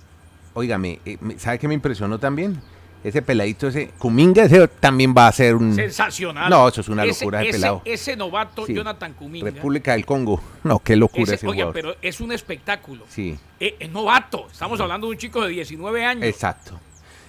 óigame, 0.53 0.99
eh, 1.05 1.17
¿sabe 1.37 1.59
qué 1.59 1.67
me 1.67 1.73
impresionó 1.73 2.17
también? 2.19 2.61
ese 3.03 3.21
peladito, 3.21 3.67
ese 3.67 3.89
Kuminga, 3.97 4.43
ese 4.43 4.67
también 4.67 5.13
va 5.15 5.27
a 5.27 5.31
ser 5.31 5.55
un... 5.55 5.75
Sensacional. 5.75 6.49
No, 6.49 6.67
eso 6.67 6.81
es 6.81 6.87
una 6.87 7.05
locura 7.05 7.41
ese, 7.41 7.47
de 7.47 7.51
pelado. 7.51 7.81
Ese 7.83 8.15
novato, 8.15 8.65
Jonathan 8.65 9.13
Kuminga. 9.13 9.51
República 9.51 9.91
del 9.93 10.05
Congo. 10.05 10.41
No, 10.63 10.79
qué 10.79 10.95
locura 10.95 11.33
ese, 11.33 11.45
Oye, 11.45 11.65
pero 11.73 11.95
es 12.01 12.21
un 12.21 12.31
espectáculo. 12.31 13.03
Sí. 13.09 13.37
Eh, 13.59 13.75
es, 13.79 13.91
novato. 13.91 14.47
Estamos 14.49 14.79
hablando 14.79 15.07
de 15.07 15.11
un 15.11 15.17
chico 15.17 15.41
de 15.41 15.49
19 15.49 16.05
años. 16.05 16.23
Exacto. 16.23 16.79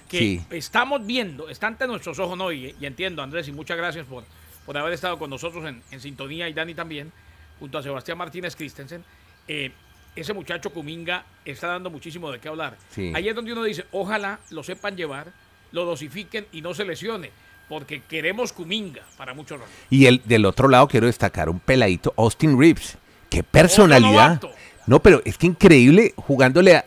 Que 0.07 0.41
estamos 0.51 1.05
viendo, 1.05 1.49
está 1.49 1.67
ante 1.67 1.85
nuestros 1.85 2.17
ojos, 2.19 2.37
¿no? 2.37 2.49
Y, 2.49 2.73
entiendo, 2.79 3.21
Andrés, 3.21 3.49
y 3.49 3.51
muchas 3.51 3.75
gracias 3.75 4.05
por, 4.05 4.23
por 4.65 4.77
haber 4.77 4.93
estado 4.93 5.17
con 5.17 5.29
nosotros 5.29 5.65
en, 5.65 5.99
sintonía, 5.99 6.49
y 6.49 6.53
Dani 6.53 6.73
también, 6.73 7.11
junto 7.59 7.77
a 7.77 7.83
Sebastián 7.83 8.17
Martínez 8.17 8.55
Christensen. 8.55 9.03
Eh, 9.47 9.71
ese 10.15 10.33
muchacho 10.33 10.69
Kuminga 10.69 11.25
está 11.43 11.67
dando 11.67 11.89
muchísimo 11.89 12.31
de 12.31 12.39
qué 12.39 12.47
hablar. 12.47 12.77
Ahí 13.13 13.27
es 13.27 13.35
donde 13.35 13.51
uno 13.51 13.63
dice, 13.63 13.85
ojalá 13.91 14.39
lo 14.49 14.63
sepan 14.63 14.95
llevar 14.95 15.27
lo 15.75 15.85
dosifiquen 15.85 16.47
y 16.51 16.61
no 16.61 16.73
se 16.73 16.85
lesione, 16.85 17.29
porque 17.67 18.01
queremos 18.01 18.53
Cuminga 18.53 19.01
para 19.17 19.33
muchos 19.33 19.59
ratos. 19.59 19.73
Y 19.89 20.05
el, 20.07 20.21
del 20.25 20.45
otro 20.45 20.67
lado 20.67 20.87
quiero 20.87 21.07
destacar 21.07 21.49
un 21.49 21.59
peladito, 21.59 22.13
Austin 22.17 22.57
Reeves. 22.59 22.97
Qué 23.29 23.43
personalidad. 23.43 24.41
No, 24.87 25.01
pero 25.01 25.21
es 25.25 25.37
que 25.37 25.47
increíble 25.47 26.13
jugándole 26.15 26.77
a... 26.77 26.85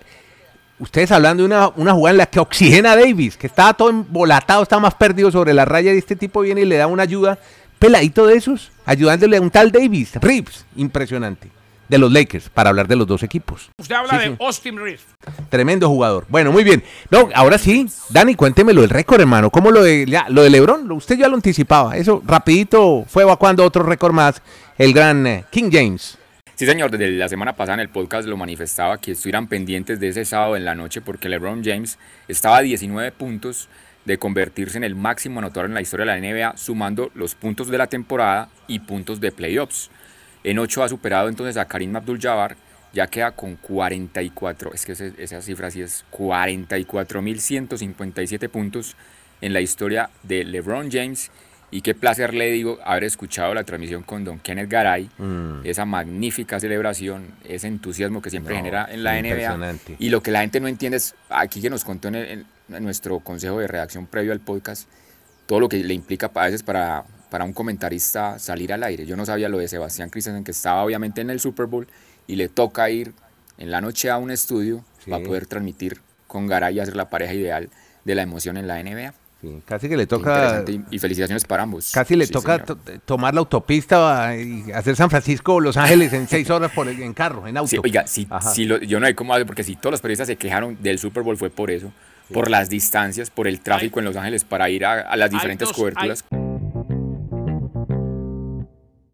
Ustedes 0.79 1.11
hablando 1.11 1.43
de 1.43 1.47
una, 1.47 1.69
una 1.71 1.93
jugada 1.93 2.13
en 2.13 2.19
la 2.19 2.27
que 2.27 2.39
oxigena 2.39 2.93
a 2.93 2.97
Davis, 2.97 3.37
que 3.37 3.49
estaba 3.49 3.75
todo 3.75 3.91
embolatado, 3.91 4.63
estaba 4.63 4.81
más 4.81 4.95
perdido 4.95 5.29
sobre 5.33 5.53
la 5.53 5.65
raya 5.65 5.93
y 5.93 5.99
este 5.99 6.15
tipo 6.15 6.41
viene 6.41 6.61
y 6.61 6.65
le 6.67 6.77
da 6.77 6.87
una 6.87 7.03
ayuda. 7.03 7.37
Peladito 7.79 8.27
de 8.27 8.37
esos, 8.37 8.71
ayudándole 8.85 9.37
a 9.37 9.41
un 9.41 9.51
tal 9.51 9.71
Davis. 9.71 10.15
Reeves, 10.15 10.67
impresionante 10.77 11.51
de 11.89 11.99
los 11.99 12.13
Lakers 12.13 12.49
para 12.51 12.71
hablar 12.71 12.87
de 12.87 12.97
los 12.97 13.07
dos 13.07 13.23
equipos. 13.23 13.71
Usted 13.79 13.95
habla 13.95 14.19
de 14.19 14.37
Austin 14.41 14.77
Reeves. 14.77 15.05
Tremendo 15.49 15.89
jugador. 15.89 16.27
Bueno, 16.29 16.53
muy 16.53 16.65
bien. 16.65 16.83
No, 17.11 17.29
ahora 17.35 17.59
sí, 17.59 17.87
Dani, 18.11 18.35
cuéntemelo 18.35 18.85
el 18.85 18.91
récord, 18.91 19.21
hermano. 19.21 19.51
¿Cómo 19.51 19.71
lo 19.71 19.83
de 19.83 20.07
ya, 20.07 20.27
lo 20.29 20.43
de 20.43 20.51
LeBron? 20.51 20.91
Usted 20.93 21.19
ya 21.19 21.29
lo 21.29 21.37
anticipaba. 21.37 21.97
Eso 21.97 22.23
rapidito 22.27 23.05
fue 23.09 23.23
evacuando 23.23 23.65
otro 23.65 23.83
récord 23.83 24.13
más, 24.13 24.43
el 24.77 24.93
gran 24.93 25.27
eh, 25.27 25.45
King 25.51 25.71
James. 25.73 26.19
Sí, 26.55 26.67
señor, 26.67 26.91
desde 26.91 27.11
la 27.13 27.29
semana 27.29 27.55
pasada 27.55 27.75
en 27.75 27.81
el 27.81 27.89
podcast 27.89 28.27
lo 28.27 28.37
manifestaba 28.37 28.99
que 28.99 29.13
estuvieran 29.13 29.47
pendientes 29.47 30.01
de 30.01 30.09
ese 30.09 30.25
sábado 30.25 30.57
en 30.57 30.65
la 30.65 30.75
noche 30.75 31.01
porque 31.01 31.29
LeBron 31.29 31.63
James 31.65 31.99
estaba 32.27 32.57
a 32.57 32.63
19 32.63 33.13
puntos 33.13 33.69
de 34.09 34.19
convertirse 34.19 34.77
en 34.79 34.85
el 34.85 34.95
máximo 34.95 35.39
anotador 35.39 35.67
en 35.67 35.75
la 35.75 35.83
historia 35.83 36.07
de 36.07 36.19
la 36.19 36.27
NBA, 36.27 36.57
sumando 36.57 37.11
los 37.15 37.35
puntos 37.35 37.69
de 37.69 37.77
la 37.77 37.89
temporada 37.89 38.49
y 38.67 38.79
puntos 38.79 39.21
de 39.21 39.33
playoffs. 39.33 39.91
En 40.45 40.59
8 40.59 40.83
ha 40.83 40.89
superado 40.89 41.29
entonces 41.29 41.59
a 41.59 41.67
Karim 41.67 41.95
Abdul-Jabbar, 41.95 42.57
ya 42.95 43.09
queda 43.09 43.33
con 43.33 43.57
44, 43.57 44.73
es 44.73 44.87
que 44.87 44.93
esa 44.93 45.43
cifra 45.43 45.71
sí 45.71 45.83
es 45.83 46.07
44.157 46.11 48.49
puntos 48.49 48.97
en 49.43 49.53
la 49.53 49.61
historia 49.61 50.09
de 50.23 50.43
LeBron 50.43 50.91
James. 50.91 51.31
Y 51.71 51.83
qué 51.83 51.95
placer 51.95 52.33
le 52.33 52.51
digo 52.51 52.79
haber 52.83 53.05
escuchado 53.05 53.53
la 53.53 53.65
transmisión 53.65 54.05
con 54.05 54.25
Don 54.25 54.39
Kenneth 54.39 54.71
Garay, 54.71 55.11
mm. 55.19 55.61
esa 55.65 55.85
magnífica 55.85 56.59
celebración, 56.59 57.27
ese 57.45 57.67
entusiasmo 57.67 58.23
que 58.23 58.31
siempre 58.31 58.57
genera 58.57 58.89
en 58.91 59.05
la 59.05 59.21
NBA. 59.21 59.75
Y 59.99 60.09
lo 60.09 60.23
que 60.23 60.31
la 60.31 60.41
gente 60.41 60.61
no 60.61 60.69
entiende 60.69 60.97
es, 60.97 61.15
aquí 61.29 61.61
que 61.61 61.69
nos 61.69 61.85
contó 61.85 62.09
en, 62.09 62.47
nuestro 62.69 63.21
consejo 63.21 63.59
de 63.59 63.67
redacción 63.67 64.07
previo 64.07 64.33
al 64.33 64.41
podcast, 64.41 64.89
todo 65.47 65.61
lo 65.61 65.69
que 65.69 65.79
le 65.83 65.95
implica 65.95 66.31
a 66.35 66.45
veces 66.45 66.63
para 66.63 67.05
para 67.31 67.45
un 67.45 67.53
comentarista 67.53 68.39
salir 68.39 68.73
al 68.73 68.83
aire. 68.83 69.07
Yo 69.07 69.17
no 69.17 69.27
sabía 69.27 69.49
lo 69.49 69.59
de 69.59 69.69
Sebastián 69.69 70.11
Christensen, 70.11 70.45
que 70.45 70.53
estaba 70.53 70.83
obviamente 70.83 71.21
en 71.21 71.31
el 71.31 71.41
Super 71.41 71.67
Bowl 71.67 71.87
y 72.27 72.37
le 72.37 72.49
toca 72.49 72.89
ir 72.91 73.13
en 73.59 73.71
la 73.71 73.81
noche 73.81 74.11
a 74.11 74.19
un 74.19 74.31
estudio 74.31 74.85
para 75.09 75.23
poder 75.25 75.47
transmitir 75.47 76.01
con 76.27 76.47
Garay 76.47 76.77
y 76.77 76.81
hacer 76.81 76.97
la 76.97 77.09
pareja 77.09 77.35
ideal 77.35 77.71
de 78.05 78.15
la 78.15 78.23
emoción 78.23 78.57
en 78.57 78.67
la 78.67 78.83
NBA. 78.83 79.15
casi 79.65 79.89
que 79.89 79.97
le 79.97 80.07
toca. 80.07 80.65
Y 80.91 80.99
felicitaciones 80.99 81.45
para 81.45 81.63
ambos. 81.63 81.91
Casi 81.93 82.17
le 82.17 82.27
toca 82.27 82.65
tomar 83.05 83.35
la 83.35 83.41
autopista 83.41 84.37
y 84.37 84.71
hacer 84.73 84.97
San 84.97 85.11
Francisco 85.11 85.55
o 85.55 85.61
Los 85.61 85.77
Ángeles 85.77 86.13
en 86.13 86.29
seis 86.29 86.49
horas 86.51 86.73
por 86.73 86.89
en 86.89 87.15
carro, 87.15 87.47
en 87.47 87.57
auto. 87.57 87.81
oiga, 87.83 88.07
si, 88.07 88.27
yo 88.67 89.01
no 89.01 89.07
hay 89.07 89.15
cómo 89.15 89.35
hacer, 89.35 89.47
porque 89.47 89.65
si 89.65 89.77
todos 89.77 89.93
los 89.93 90.01
periodistas 90.01 90.29
se 90.29 90.37
quejaron 90.37 90.79
del 90.81 90.99
Super 90.99 91.23
Bowl 91.23 91.37
fue 91.37 91.51
por 91.51 91.71
eso, 91.71 91.93
por 92.33 92.51
las 92.51 92.69
distancias, 92.69 93.31
por 93.31 93.49
el 93.49 93.61
tráfico 93.61 93.99
en 93.99 94.05
Los 94.05 94.17
Ángeles 94.17 94.45
para 94.45 94.69
ir 94.71 94.85
a, 94.85 95.17
las 95.17 95.31
diferentes 95.31 95.73
coberturas. 95.73 96.25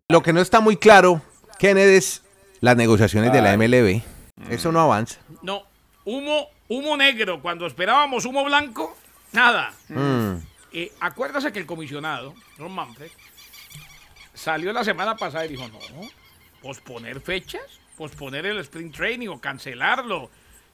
Lo 0.09 0.22
que 0.22 0.33
no 0.33 0.40
está 0.40 0.61
muy 0.61 0.77
claro, 0.77 1.22
Kenneth, 1.59 1.88
es 1.88 2.22
las 2.61 2.77
negociaciones 2.77 3.33
de 3.33 3.42
la 3.42 3.57
MLB. 3.57 4.03
Eso 4.50 4.72
no 4.72 4.81
avanza. 4.81 5.20
No, 5.42 5.62
humo, 6.05 6.48
humo 6.68 6.96
negro. 6.96 7.40
Cuando 7.40 7.66
esperábamos 7.66 8.24
humo 8.24 8.44
blanco, 8.44 8.96
nada. 9.33 9.72
Mm. 9.88 10.37
Eh, 10.72 10.92
acuérdase 11.00 11.53
que 11.53 11.61
el 11.61 11.66
comisionado, 11.66 12.35
Ron 12.59 12.72
Manfred, 12.72 13.11
salió 14.35 14.72
la 14.72 14.85
semana 14.85 15.16
pasada 15.16 15.46
y 15.46 15.50
dijo, 15.50 15.68
no, 15.68 16.09
posponer 16.61 17.20
fechas, 17.20 17.62
posponer 17.96 18.46
el 18.46 18.59
sprint 18.59 18.94
training 18.94 19.29
o 19.29 19.40
cancelarlo. 19.40 20.31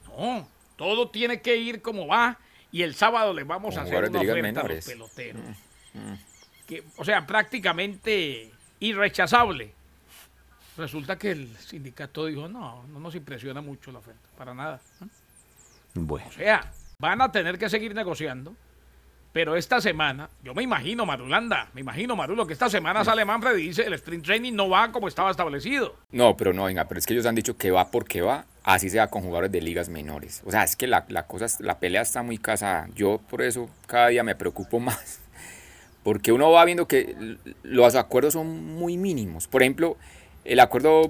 No, 0.09 0.49
todo 0.81 1.11
tiene 1.11 1.43
que 1.43 1.59
ir 1.59 1.83
como 1.83 2.07
va 2.07 2.39
y 2.73 2.81
el 2.81 2.95
sábado 2.95 3.35
le 3.35 3.45
vamos 3.45 3.77
a 3.77 3.83
hacer 3.83 4.03
una 4.09 4.19
oferta 4.19 4.61
a 4.61 4.69
los 4.69 4.85
peloteros. 4.87 5.43
Mm, 5.93 5.99
mm. 5.99 6.19
Que, 6.67 6.85
o 6.97 7.05
sea, 7.05 7.27
prácticamente 7.27 8.51
irrechazable. 8.79 9.75
Resulta 10.79 11.19
que 11.19 11.33
el 11.33 11.55
sindicato 11.59 12.25
dijo, 12.25 12.49
no, 12.49 12.83
no 12.85 12.99
nos 12.99 13.15
impresiona 13.15 13.61
mucho 13.61 13.93
la 13.93 13.99
oferta, 13.99 14.27
para 14.39 14.55
nada. 14.55 14.81
Bueno. 15.93 16.27
O 16.27 16.33
sea, 16.33 16.73
van 16.99 17.21
a 17.21 17.31
tener 17.31 17.59
que 17.59 17.69
seguir 17.69 17.95
negociando, 17.95 18.57
pero 19.35 19.57
esta 19.57 19.83
semana, 19.83 20.31
yo 20.43 20.55
me 20.55 20.63
imagino, 20.63 21.05
Marulanda, 21.05 21.69
me 21.75 21.83
imagino, 21.83 22.17
Marulo, 22.17 22.47
que 22.47 22.55
esta 22.55 22.71
semana 22.71 23.05
sale 23.05 23.27
Manfred 23.27 23.59
y 23.59 23.69
dice, 23.69 23.83
el 23.83 23.93
sprint 23.93 24.25
training 24.25 24.55
no 24.55 24.71
va 24.71 24.91
como 24.93 25.09
estaba 25.09 25.31
establecido. 25.31 25.97
No, 26.11 26.39
pero 26.39 26.55
no, 26.55 26.65
venga, 26.65 26.89
pero 26.89 27.01
es 27.01 27.05
que 27.05 27.13
ellos 27.13 27.27
han 27.27 27.35
dicho 27.35 27.59
que 27.59 27.71
va 27.71 27.91
porque 27.91 28.23
va, 28.23 28.47
así 28.65 28.91
sea 28.91 29.09
con 29.09 29.23
jugadores 29.23 29.53
de 29.53 29.61
ligas 29.61 29.89
menores. 29.89 30.43
O 30.45 30.51
sea, 30.51 30.65
es 30.65 30.77
que 30.77 30.87
la, 30.87 31.05
la 31.09 31.27
cosa, 31.27 31.47
la 31.61 31.79
pelea 31.79 32.03
está 32.03 32.23
muy 32.23 32.39
casada. 32.39 32.89
Yo 32.95 33.21
por 33.31 33.43
eso 33.43 33.69
cada 33.87 34.09
día 34.09 34.23
me 34.23 34.35
preocupo 34.35 34.79
más 34.81 35.21
porque 36.03 36.33
uno 36.33 36.51
va 36.51 36.65
viendo 36.65 36.89
que 36.89 37.37
los 37.63 37.95
acuerdos 37.95 38.33
son 38.35 38.75
muy 38.75 38.97
mínimos. 38.97 39.49
Por 39.49 39.63
ejemplo, 39.63 39.97
el 40.45 40.61
acuerdo 40.61 41.09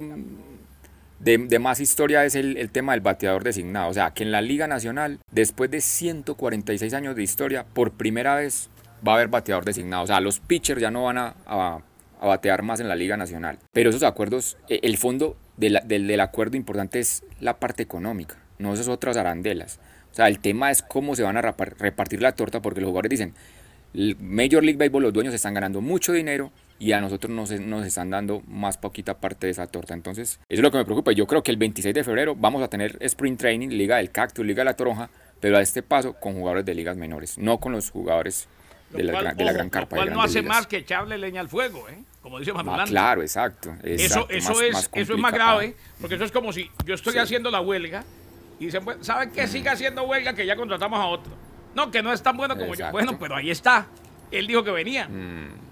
de, 1.19 1.59
más 1.59 1.79
historia 1.79 2.25
es 2.25 2.35
el, 2.35 2.69
tema 2.71 2.93
del 2.93 3.01
bateador 3.01 3.43
designado. 3.43 3.89
O 3.89 3.93
sea, 3.93 4.11
que 4.11 4.23
en 4.23 4.31
la 4.31 4.41
Liga 4.41 4.67
Nacional, 4.67 5.19
después 5.31 5.71
de 5.71 5.81
146 5.81 6.93
años 6.93 7.15
de 7.15 7.23
historia, 7.23 7.65
por 7.73 7.91
primera 7.91 8.35
vez 8.35 8.69
va 9.07 9.13
a 9.13 9.15
haber 9.15 9.29
bateador 9.29 9.63
designado. 9.63 10.03
O 10.03 10.07
sea, 10.07 10.19
los 10.19 10.39
pitchers 10.39 10.81
ya 10.81 10.91
no 10.91 11.05
van 11.05 11.17
a, 11.17 11.79
batear 12.21 12.61
más 12.61 12.79
en 12.79 12.87
la 12.87 12.95
Liga 12.95 13.17
Nacional. 13.17 13.59
Pero 13.71 13.89
esos 13.89 14.03
acuerdos, 14.03 14.57
e, 14.67 14.79
el 14.83 14.97
fondo 14.97 15.37
del, 15.57 15.79
del 15.87 16.19
acuerdo 16.19 16.57
importante 16.57 16.99
es 16.99 17.23
la 17.39 17.59
parte 17.59 17.83
económica, 17.83 18.37
no 18.59 18.73
esas 18.73 18.87
otras 18.87 19.17
arandelas. 19.17 19.79
O 20.11 20.15
sea, 20.15 20.27
el 20.27 20.39
tema 20.39 20.71
es 20.71 20.81
cómo 20.81 21.15
se 21.15 21.23
van 21.23 21.37
a 21.37 21.41
repartir 21.41 22.21
la 22.21 22.33
torta 22.33 22.61
porque 22.61 22.81
los 22.81 22.89
jugadores 22.89 23.09
dicen, 23.09 23.33
Major 23.93 24.63
League 24.63 24.77
Baseball, 24.77 25.03
los 25.03 25.13
dueños 25.13 25.33
están 25.33 25.53
ganando 25.53 25.81
mucho 25.81 26.13
dinero 26.13 26.51
y 26.79 26.93
a 26.93 27.01
nosotros 27.01 27.31
nos, 27.31 27.51
nos 27.59 27.85
están 27.85 28.09
dando 28.09 28.41
más 28.47 28.77
poquita 28.77 29.19
parte 29.19 29.47
de 29.47 29.51
esa 29.51 29.67
torta. 29.67 29.93
Entonces, 29.93 30.31
eso 30.31 30.39
es 30.49 30.59
lo 30.59 30.71
que 30.71 30.77
me 30.77 30.85
preocupa. 30.85 31.11
Yo 31.11 31.27
creo 31.27 31.43
que 31.43 31.51
el 31.51 31.57
26 31.57 31.93
de 31.93 32.03
febrero 32.03 32.35
vamos 32.35 32.61
a 32.63 32.67
tener 32.67 32.97
Sprint 32.99 33.39
Training, 33.39 33.69
Liga 33.69 33.97
del 33.97 34.11
Cactus, 34.11 34.45
Liga 34.45 34.61
de 34.61 34.65
la 34.65 34.75
Toronja, 34.75 35.09
pero 35.39 35.57
a 35.57 35.61
este 35.61 35.83
paso 35.83 36.13
con 36.13 36.33
jugadores 36.33 36.65
de 36.65 36.73
ligas 36.73 36.97
menores, 36.97 37.37
no 37.37 37.59
con 37.59 37.71
los 37.71 37.89
jugadores 37.89 38.47
de 38.89 39.03
la, 39.03 39.33
de 39.33 39.43
la, 39.43 39.53
gran 39.53 39.69
carpa. 39.69 39.95
Lo 39.95 40.01
cual 40.01 40.13
no 40.13 40.21
hace 40.21 40.41
más 40.41 40.67
que 40.67 40.77
echarle 40.77 41.17
leña 41.17 41.41
al 41.41 41.49
fuego, 41.49 41.87
¿eh? 41.89 41.97
Como 42.21 42.39
dice 42.39 42.53
Manuel. 42.53 42.87
Claro, 42.87 43.21
exacto. 43.21 43.73
eso, 43.83 44.27
eso, 44.29 44.61
es, 44.61 44.89
eso 44.93 45.13
es 45.13 45.19
más 45.19 45.33
grave, 45.33 45.75
porque 45.99 46.15
eso 46.15 46.23
es 46.23 46.31
como 46.31 46.53
si 46.53 46.69
yo 46.85 46.93
estoy 46.93 47.17
haciendo 47.17 47.49
la 47.51 47.61
huelga 47.61 48.03
y 48.59 48.65
dicen, 48.65 48.83
pues, 48.83 48.97
¿saben 49.01 49.31
qué? 49.31 49.47
Sigue 49.47 49.69
haciendo 49.69 50.03
huelga 50.03 50.33
que 50.33 50.45
ya 50.45 50.55
contratamos 50.55 50.99
a 50.99 51.05
otro. 51.05 51.33
No, 51.73 51.89
que 51.89 52.03
no 52.03 52.13
es 52.13 52.21
tan 52.21 52.37
bueno 52.37 52.55
como 52.57 52.75
yo. 52.75 52.91
Bueno, 52.91 53.17
pero 53.19 53.35
ahí 53.35 53.49
está. 53.49 53.87
Él 54.29 54.45
dijo 54.45 54.63
que 54.63 54.71
venía. 54.71 55.07
Mm. 55.07 55.71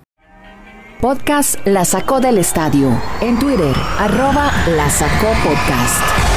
Podcast 1.02 1.66
La 1.66 1.86
Sacó 1.86 2.20
del 2.20 2.38
Estadio. 2.38 2.92
En 3.22 3.38
Twitter, 3.38 3.76
arroba 4.00 4.52
La 4.68 4.90
Sacó 4.90 5.32
Podcast. 5.44 6.29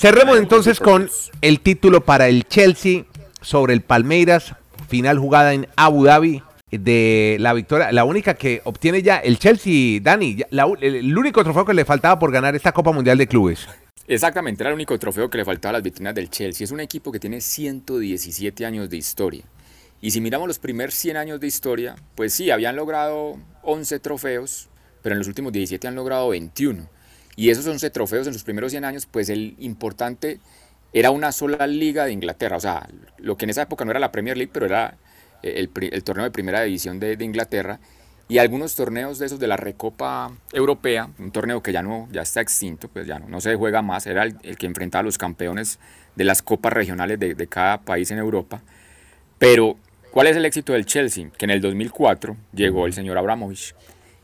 Cerremos 0.00 0.38
entonces 0.38 0.80
con 0.80 1.10
el 1.42 1.60
título 1.60 2.00
para 2.00 2.26
el 2.28 2.48
Chelsea 2.48 3.04
sobre 3.42 3.74
el 3.74 3.82
Palmeiras, 3.82 4.54
final 4.88 5.18
jugada 5.18 5.52
en 5.52 5.68
Abu 5.76 6.04
Dhabi 6.04 6.42
de 6.70 7.36
la 7.38 7.52
victoria, 7.52 7.92
la 7.92 8.04
única 8.04 8.32
que 8.32 8.62
obtiene 8.64 9.02
ya 9.02 9.18
el 9.18 9.38
Chelsea, 9.38 10.00
Dani, 10.00 10.38
el, 10.80 11.18
único 11.18 11.44
trofeo 11.44 11.66
que 11.66 11.74
le 11.74 11.84
faltaba 11.84 12.18
por 12.18 12.32
ganar 12.32 12.56
esta 12.56 12.72
Copa 12.72 12.92
Mundial 12.92 13.18
de 13.18 13.26
Clubes. 13.26 13.68
Exactamente, 14.08 14.62
era 14.62 14.70
el 14.70 14.74
único 14.76 14.98
trofeo 14.98 15.28
que 15.28 15.36
le 15.36 15.44
faltaba 15.44 15.68
a 15.68 15.72
las 15.74 15.82
vitrinas 15.82 16.14
del 16.14 16.30
Chelsea. 16.30 16.64
Es 16.64 16.70
un 16.70 16.80
equipo 16.80 17.12
que 17.12 17.20
tiene 17.20 17.42
117 17.42 18.64
años 18.64 18.88
de 18.88 18.96
historia. 18.96 19.44
Y 20.00 20.12
si 20.12 20.22
miramos 20.22 20.48
los 20.48 20.58
primeros 20.58 20.94
100 20.94 21.18
años 21.18 21.40
de 21.40 21.46
historia, 21.46 21.94
pues 22.14 22.32
sí, 22.32 22.50
habían 22.50 22.74
logrado 22.74 23.36
11 23.64 23.98
trofeos, 23.98 24.70
pero 25.02 25.12
en 25.12 25.18
los 25.18 25.28
últimos 25.28 25.52
17 25.52 25.86
han 25.88 25.94
logrado 25.94 26.30
21. 26.30 26.88
Y 27.40 27.48
esos 27.48 27.66
11 27.66 27.88
trofeos 27.88 28.26
en 28.26 28.34
sus 28.34 28.44
primeros 28.44 28.70
100 28.70 28.84
años, 28.84 29.06
pues 29.06 29.30
el 29.30 29.54
importante 29.60 30.40
era 30.92 31.10
una 31.10 31.32
sola 31.32 31.66
liga 31.66 32.04
de 32.04 32.12
Inglaterra. 32.12 32.58
O 32.58 32.60
sea, 32.60 32.86
lo 33.16 33.38
que 33.38 33.46
en 33.46 33.50
esa 33.50 33.62
época 33.62 33.82
no 33.82 33.92
era 33.92 33.98
la 33.98 34.12
Premier 34.12 34.36
League, 34.36 34.50
pero 34.52 34.66
era 34.66 34.98
el, 35.42 35.70
torneo 36.04 36.24
de 36.24 36.32
primera 36.32 36.60
división 36.60 37.00
de, 37.00 37.16
Inglaterra. 37.18 37.80
Y 38.28 38.36
algunos 38.36 38.74
torneos 38.74 39.18
de 39.18 39.24
esos 39.24 39.40
de 39.40 39.46
la 39.46 39.56
Recopa 39.56 40.30
Europea, 40.52 41.08
un 41.18 41.30
torneo 41.30 41.62
que 41.62 41.72
ya 41.72 41.82
no 41.82 42.08
ya 42.12 42.20
está 42.20 42.42
extinto, 42.42 42.88
pues 42.88 43.06
ya 43.06 43.18
no, 43.18 43.26
no 43.26 43.40
se 43.40 43.54
juega 43.54 43.80
más, 43.80 44.06
era 44.06 44.24
el, 44.24 44.58
que 44.58 44.66
enfrentaba 44.66 45.00
a 45.00 45.04
los 45.04 45.16
campeones 45.16 45.78
de 46.16 46.24
las 46.24 46.42
copas 46.42 46.74
regionales 46.74 47.18
de, 47.18 47.34
de 47.34 47.46
cada 47.46 47.80
país 47.80 48.10
en 48.10 48.18
Europa. 48.18 48.60
Pero, 49.38 49.78
¿cuál 50.10 50.26
es 50.26 50.36
el 50.36 50.44
éxito 50.44 50.74
del 50.74 50.84
Chelsea? 50.84 51.30
Que 51.38 51.46
en 51.46 51.52
el 51.52 51.62
2004 51.62 52.36
llegó 52.52 52.84
el 52.84 52.92
señor 52.92 53.16
Abramovich. 53.16 53.74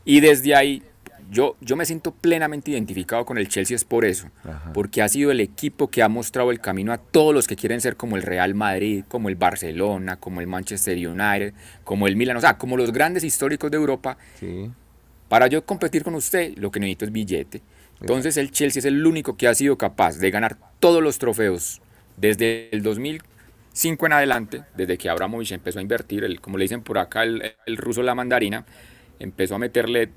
Y 0.05 0.19
desde 0.19 0.53
ahí 0.53 0.83
yo, 1.29 1.57
yo 1.61 1.75
me 1.75 1.85
siento 1.85 2.11
plenamente 2.11 2.71
identificado 2.71 3.25
con 3.25 3.37
el 3.37 3.49
Chelsea 3.49 3.75
es 3.75 3.83
por 3.83 4.05
eso, 4.05 4.29
porque 4.73 5.01
ha 5.01 5.09
sido 5.09 5.31
el 5.31 5.39
equipo 5.39 5.89
que 5.89 6.01
ha 6.01 6.09
mostrado 6.09 6.51
el 6.51 6.59
camino 6.59 6.93
a 6.93 6.97
todos 6.97 7.33
los 7.33 7.47
que 7.47 7.55
quieren 7.55 7.81
ser 7.81 7.95
como 7.95 8.15
el 8.15 8.23
Real 8.23 8.53
Madrid, 8.55 9.03
como 9.07 9.29
el 9.29 9.35
Barcelona, 9.35 10.17
como 10.17 10.41
el 10.41 10.47
Manchester 10.47 10.95
United, 10.95 11.53
como 11.83 12.07
el 12.07 12.15
Milan, 12.15 12.37
o 12.37 12.41
sea, 12.41 12.57
como 12.57 12.77
los 12.77 12.91
grandes 12.91 13.23
históricos 13.23 13.69
de 13.71 13.77
Europa. 13.77 14.17
Para 15.27 15.47
yo 15.47 15.65
competir 15.65 16.03
con 16.03 16.15
usted, 16.15 16.57
lo 16.57 16.71
que 16.71 16.79
necesito 16.79 17.05
es 17.05 17.11
billete. 17.11 17.61
Entonces 17.99 18.37
el 18.37 18.51
Chelsea 18.51 18.79
es 18.79 18.85
el 18.85 19.05
único 19.05 19.35
que 19.35 19.47
ha 19.47 19.55
sido 19.55 19.77
capaz 19.77 20.17
de 20.17 20.31
ganar 20.31 20.57
todos 20.79 21.01
los 21.01 21.17
trofeos 21.17 21.81
desde 22.15 22.69
el 22.71 22.83
2005 22.83 24.05
en 24.05 24.13
adelante, 24.13 24.63
desde 24.75 24.97
que 24.97 25.09
Abramovich 25.09 25.51
empezó 25.51 25.79
a 25.79 25.81
invertir, 25.81 26.23
el, 26.23 26.39
como 26.39 26.57
le 26.57 26.65
dicen 26.65 26.83
por 26.83 26.99
acá 26.99 27.23
el, 27.23 27.55
el 27.65 27.77
ruso 27.77 28.03
la 28.03 28.15
mandarina, 28.15 28.65
empezó 29.19 29.55
a 29.55 29.59
meterle 29.59 30.11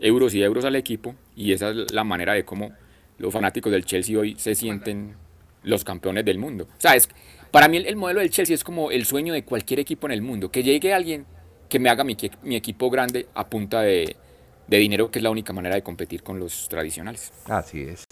euros 0.00 0.34
y 0.34 0.42
euros 0.42 0.64
al 0.64 0.76
equipo 0.76 1.14
y 1.36 1.52
esa 1.52 1.70
es 1.70 1.92
la 1.92 2.04
manera 2.04 2.34
de 2.34 2.44
cómo 2.44 2.72
los 3.18 3.32
fanáticos 3.32 3.72
del 3.72 3.84
Chelsea 3.84 4.18
hoy 4.18 4.34
se 4.38 4.54
sienten 4.54 5.14
los 5.62 5.84
campeones 5.84 6.24
del 6.24 6.38
mundo. 6.38 6.64
O 6.64 6.80
sea, 6.80 6.94
es, 6.94 7.08
para 7.50 7.68
mí 7.68 7.76
el, 7.76 7.96
modelo 7.96 8.20
del 8.20 8.30
Chelsea 8.30 8.54
es 8.54 8.64
como 8.64 8.90
el 8.90 9.04
sueño 9.04 9.32
de 9.32 9.44
cualquier 9.44 9.80
equipo 9.80 10.06
en 10.06 10.12
el 10.12 10.22
mundo, 10.22 10.50
que 10.50 10.62
llegue 10.62 10.92
alguien 10.92 11.26
que 11.68 11.78
me 11.78 11.88
haga 11.88 12.04
mi, 12.04 12.16
mi 12.42 12.56
equipo 12.56 12.90
grande 12.90 13.28
a 13.34 13.48
punta 13.48 13.82
de, 13.82 14.16
de 14.66 14.78
dinero, 14.78 15.10
que 15.10 15.18
es 15.18 15.22
la 15.22 15.30
única 15.30 15.52
manera 15.52 15.74
de 15.74 15.82
competir 15.82 16.22
con 16.22 16.38
los 16.38 16.68
tradicionales. 16.68 17.32
Así 17.46 17.82
es. 17.82 18.04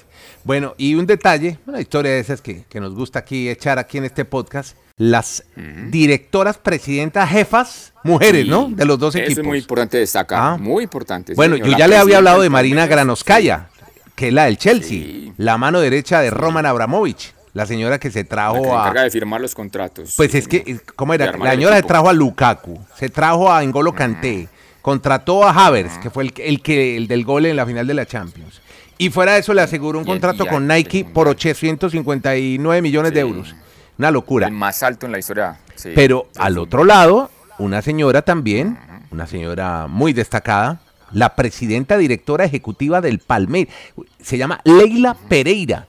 Bueno, 0.44 0.74
y 0.78 0.94
un 0.94 1.06
detalle, 1.06 1.58
una 1.66 1.80
historia 1.80 2.12
de 2.12 2.20
esas 2.20 2.40
que, 2.40 2.64
que 2.64 2.80
nos 2.80 2.94
gusta 2.94 3.18
aquí 3.18 3.48
echar 3.48 3.78
aquí 3.78 3.98
en 3.98 4.04
este 4.04 4.24
podcast, 4.24 4.76
las 5.00 5.44
directoras, 5.88 6.58
presidentas, 6.58 7.30
jefas, 7.30 7.94
mujeres, 8.04 8.46
¿no? 8.46 8.68
De 8.68 8.84
los 8.84 8.98
dos 8.98 9.14
equipos. 9.14 9.38
es 9.38 9.44
muy 9.44 9.56
importante 9.56 9.96
destacar, 9.96 10.38
ah. 10.38 10.56
muy 10.58 10.82
importante. 10.82 11.32
Bueno, 11.32 11.56
yo 11.56 11.74
ya 11.74 11.88
le 11.88 11.96
había 11.96 12.18
hablado 12.18 12.42
de 12.42 12.50
Marina 12.50 12.86
Granoskaya, 12.86 13.70
que 14.14 14.28
es 14.28 14.34
la 14.34 14.44
del 14.44 14.58
Chelsea, 14.58 15.32
la 15.38 15.56
mano 15.56 15.80
derecha 15.80 16.20
de 16.20 16.28
Roman 16.28 16.66
Abramovich. 16.66 17.32
La 17.54 17.64
señora 17.64 17.98
que 17.98 18.10
se 18.10 18.24
trajo 18.24 18.56
la 18.56 18.62
que 18.62 18.68
a. 18.68 18.80
encarga 18.80 19.02
de 19.04 19.10
firmar 19.10 19.40
los 19.40 19.54
contratos. 19.54 20.12
Pues 20.16 20.34
es 20.34 20.46
que, 20.46 20.78
¿cómo 20.94 21.14
era? 21.14 21.32
La 21.32 21.50
señora 21.52 21.76
se 21.76 21.82
trajo 21.82 22.08
a 22.08 22.12
Lukaku, 22.12 22.78
se 22.94 23.08
trajo 23.08 23.50
a 23.50 23.64
Engolo 23.64 23.94
Kanté, 23.94 24.48
contrató 24.82 25.44
a 25.44 25.50
Havers, 25.50 25.96
que 25.98 26.10
fue 26.10 26.24
el, 26.24 26.34
el, 26.36 26.62
que, 26.62 26.96
el 26.96 27.08
del 27.08 27.24
gol 27.24 27.46
en 27.46 27.56
la 27.56 27.64
final 27.64 27.86
de 27.86 27.94
la 27.94 28.04
Champions. 28.04 28.60
Y 28.98 29.08
fuera 29.08 29.32
de 29.32 29.40
eso 29.40 29.54
le 29.54 29.62
aseguró 29.62 29.98
un 29.98 30.04
contrato 30.04 30.46
con 30.46 30.68
Nike 30.68 31.06
por 31.06 31.26
859 31.26 32.82
millones 32.82 33.14
de 33.14 33.20
euros. 33.20 33.54
Una 34.00 34.10
locura. 34.10 34.46
El 34.46 34.54
más 34.54 34.82
alto 34.82 35.04
en 35.04 35.12
la 35.12 35.18
historia. 35.18 35.58
Pero 35.94 36.30
al 36.38 36.56
otro 36.56 36.84
lado, 36.84 37.30
una 37.58 37.82
señora 37.82 38.22
también, 38.22 38.78
una 39.10 39.26
señora 39.26 39.88
muy 39.88 40.14
destacada, 40.14 40.80
la 41.12 41.36
presidenta 41.36 41.98
directora 41.98 42.46
ejecutiva 42.46 43.02
del 43.02 43.18
Palmeiras, 43.18 43.74
se 44.18 44.38
llama 44.38 44.62
Leila 44.64 45.14
Pereira. 45.28 45.86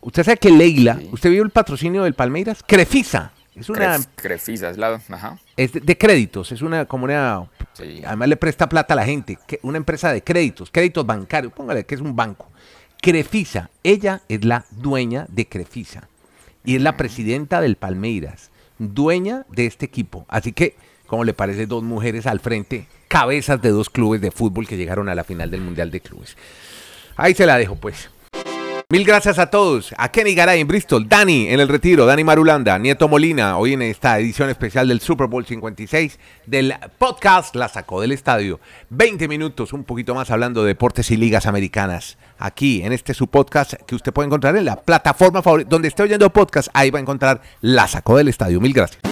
Usted 0.00 0.24
sabe 0.24 0.38
que 0.38 0.50
Leila, 0.50 0.98
¿usted 1.12 1.30
vio 1.30 1.44
el 1.44 1.50
patrocinio 1.50 2.02
del 2.02 2.14
Palmeiras? 2.14 2.64
Crefisa. 2.66 3.30
Es 3.54 3.70
una 3.70 3.96
Crefisa, 4.16 4.70
es 4.70 4.76
la, 4.76 5.00
ajá. 5.08 5.38
Es 5.56 5.72
de, 5.72 5.96
créditos, 5.96 6.50
es 6.50 6.62
una 6.62 6.86
como 6.86 7.04
una 7.04 7.46
además 8.04 8.28
le 8.28 8.36
presta 8.36 8.68
plata 8.68 8.94
a 8.94 8.96
la 8.96 9.04
gente, 9.04 9.38
una 9.62 9.78
empresa 9.78 10.12
de 10.12 10.24
créditos, 10.24 10.68
créditos 10.72 11.06
bancarios, 11.06 11.52
póngale 11.52 11.86
que 11.86 11.94
es 11.94 12.00
un 12.00 12.16
banco. 12.16 12.50
Crefisa, 13.00 13.70
ella 13.84 14.22
es 14.28 14.44
la 14.44 14.64
dueña 14.72 15.26
de 15.28 15.46
Crefisa 15.46 16.08
y 16.64 16.76
es 16.76 16.82
la 16.82 16.96
presidenta 16.96 17.60
del 17.60 17.76
Palmeiras, 17.76 18.50
dueña 18.78 19.46
de 19.50 19.66
este 19.66 19.86
equipo. 19.86 20.24
Así 20.28 20.52
que, 20.52 20.76
¿cómo 21.06 21.24
le 21.24 21.34
parece 21.34 21.66
dos 21.66 21.82
mujeres 21.82 22.26
al 22.26 22.40
frente, 22.40 22.86
cabezas 23.08 23.60
de 23.62 23.70
dos 23.70 23.90
clubes 23.90 24.20
de 24.20 24.30
fútbol 24.30 24.66
que 24.66 24.76
llegaron 24.76 25.08
a 25.08 25.14
la 25.14 25.24
final 25.24 25.50
del 25.50 25.60
Mundial 25.60 25.90
de 25.90 26.00
Clubes? 26.00 26.36
Ahí 27.16 27.34
se 27.34 27.46
la 27.46 27.58
dejo 27.58 27.76
pues. 27.76 28.10
Mil 28.92 29.06
gracias 29.06 29.38
a 29.38 29.46
todos. 29.46 29.94
A 29.96 30.10
Kenny 30.10 30.34
Garay 30.34 30.60
en 30.60 30.68
Bristol, 30.68 31.08
Dani 31.08 31.48
en 31.48 31.60
el 31.60 31.68
retiro, 31.68 32.04
Dani 32.04 32.24
Marulanda, 32.24 32.78
Nieto 32.78 33.08
Molina, 33.08 33.56
hoy 33.56 33.72
en 33.72 33.80
esta 33.80 34.18
edición 34.18 34.50
especial 34.50 34.86
del 34.86 35.00
Super 35.00 35.28
Bowl 35.28 35.46
56 35.46 36.18
del 36.44 36.74
podcast 36.98 37.56
La 37.56 37.70
Sacó 37.70 38.02
del 38.02 38.12
Estadio. 38.12 38.60
20 38.90 39.28
minutos, 39.28 39.72
un 39.72 39.84
poquito 39.84 40.14
más 40.14 40.30
hablando 40.30 40.60
de 40.60 40.68
deportes 40.68 41.10
y 41.10 41.16
ligas 41.16 41.46
americanas. 41.46 42.18
Aquí 42.36 42.82
en 42.82 42.92
este 42.92 43.14
su 43.14 43.28
podcast 43.28 43.72
que 43.86 43.94
usted 43.94 44.12
puede 44.12 44.26
encontrar 44.26 44.56
en 44.56 44.66
la 44.66 44.76
plataforma 44.76 45.40
favorita 45.40 45.70
donde 45.70 45.88
esté 45.88 46.02
oyendo 46.02 46.30
podcast, 46.30 46.68
ahí 46.74 46.90
va 46.90 46.98
a 46.98 47.00
encontrar 47.00 47.40
La 47.62 47.88
Sacó 47.88 48.18
del 48.18 48.28
Estadio. 48.28 48.60
Mil 48.60 48.74
gracias. 48.74 49.11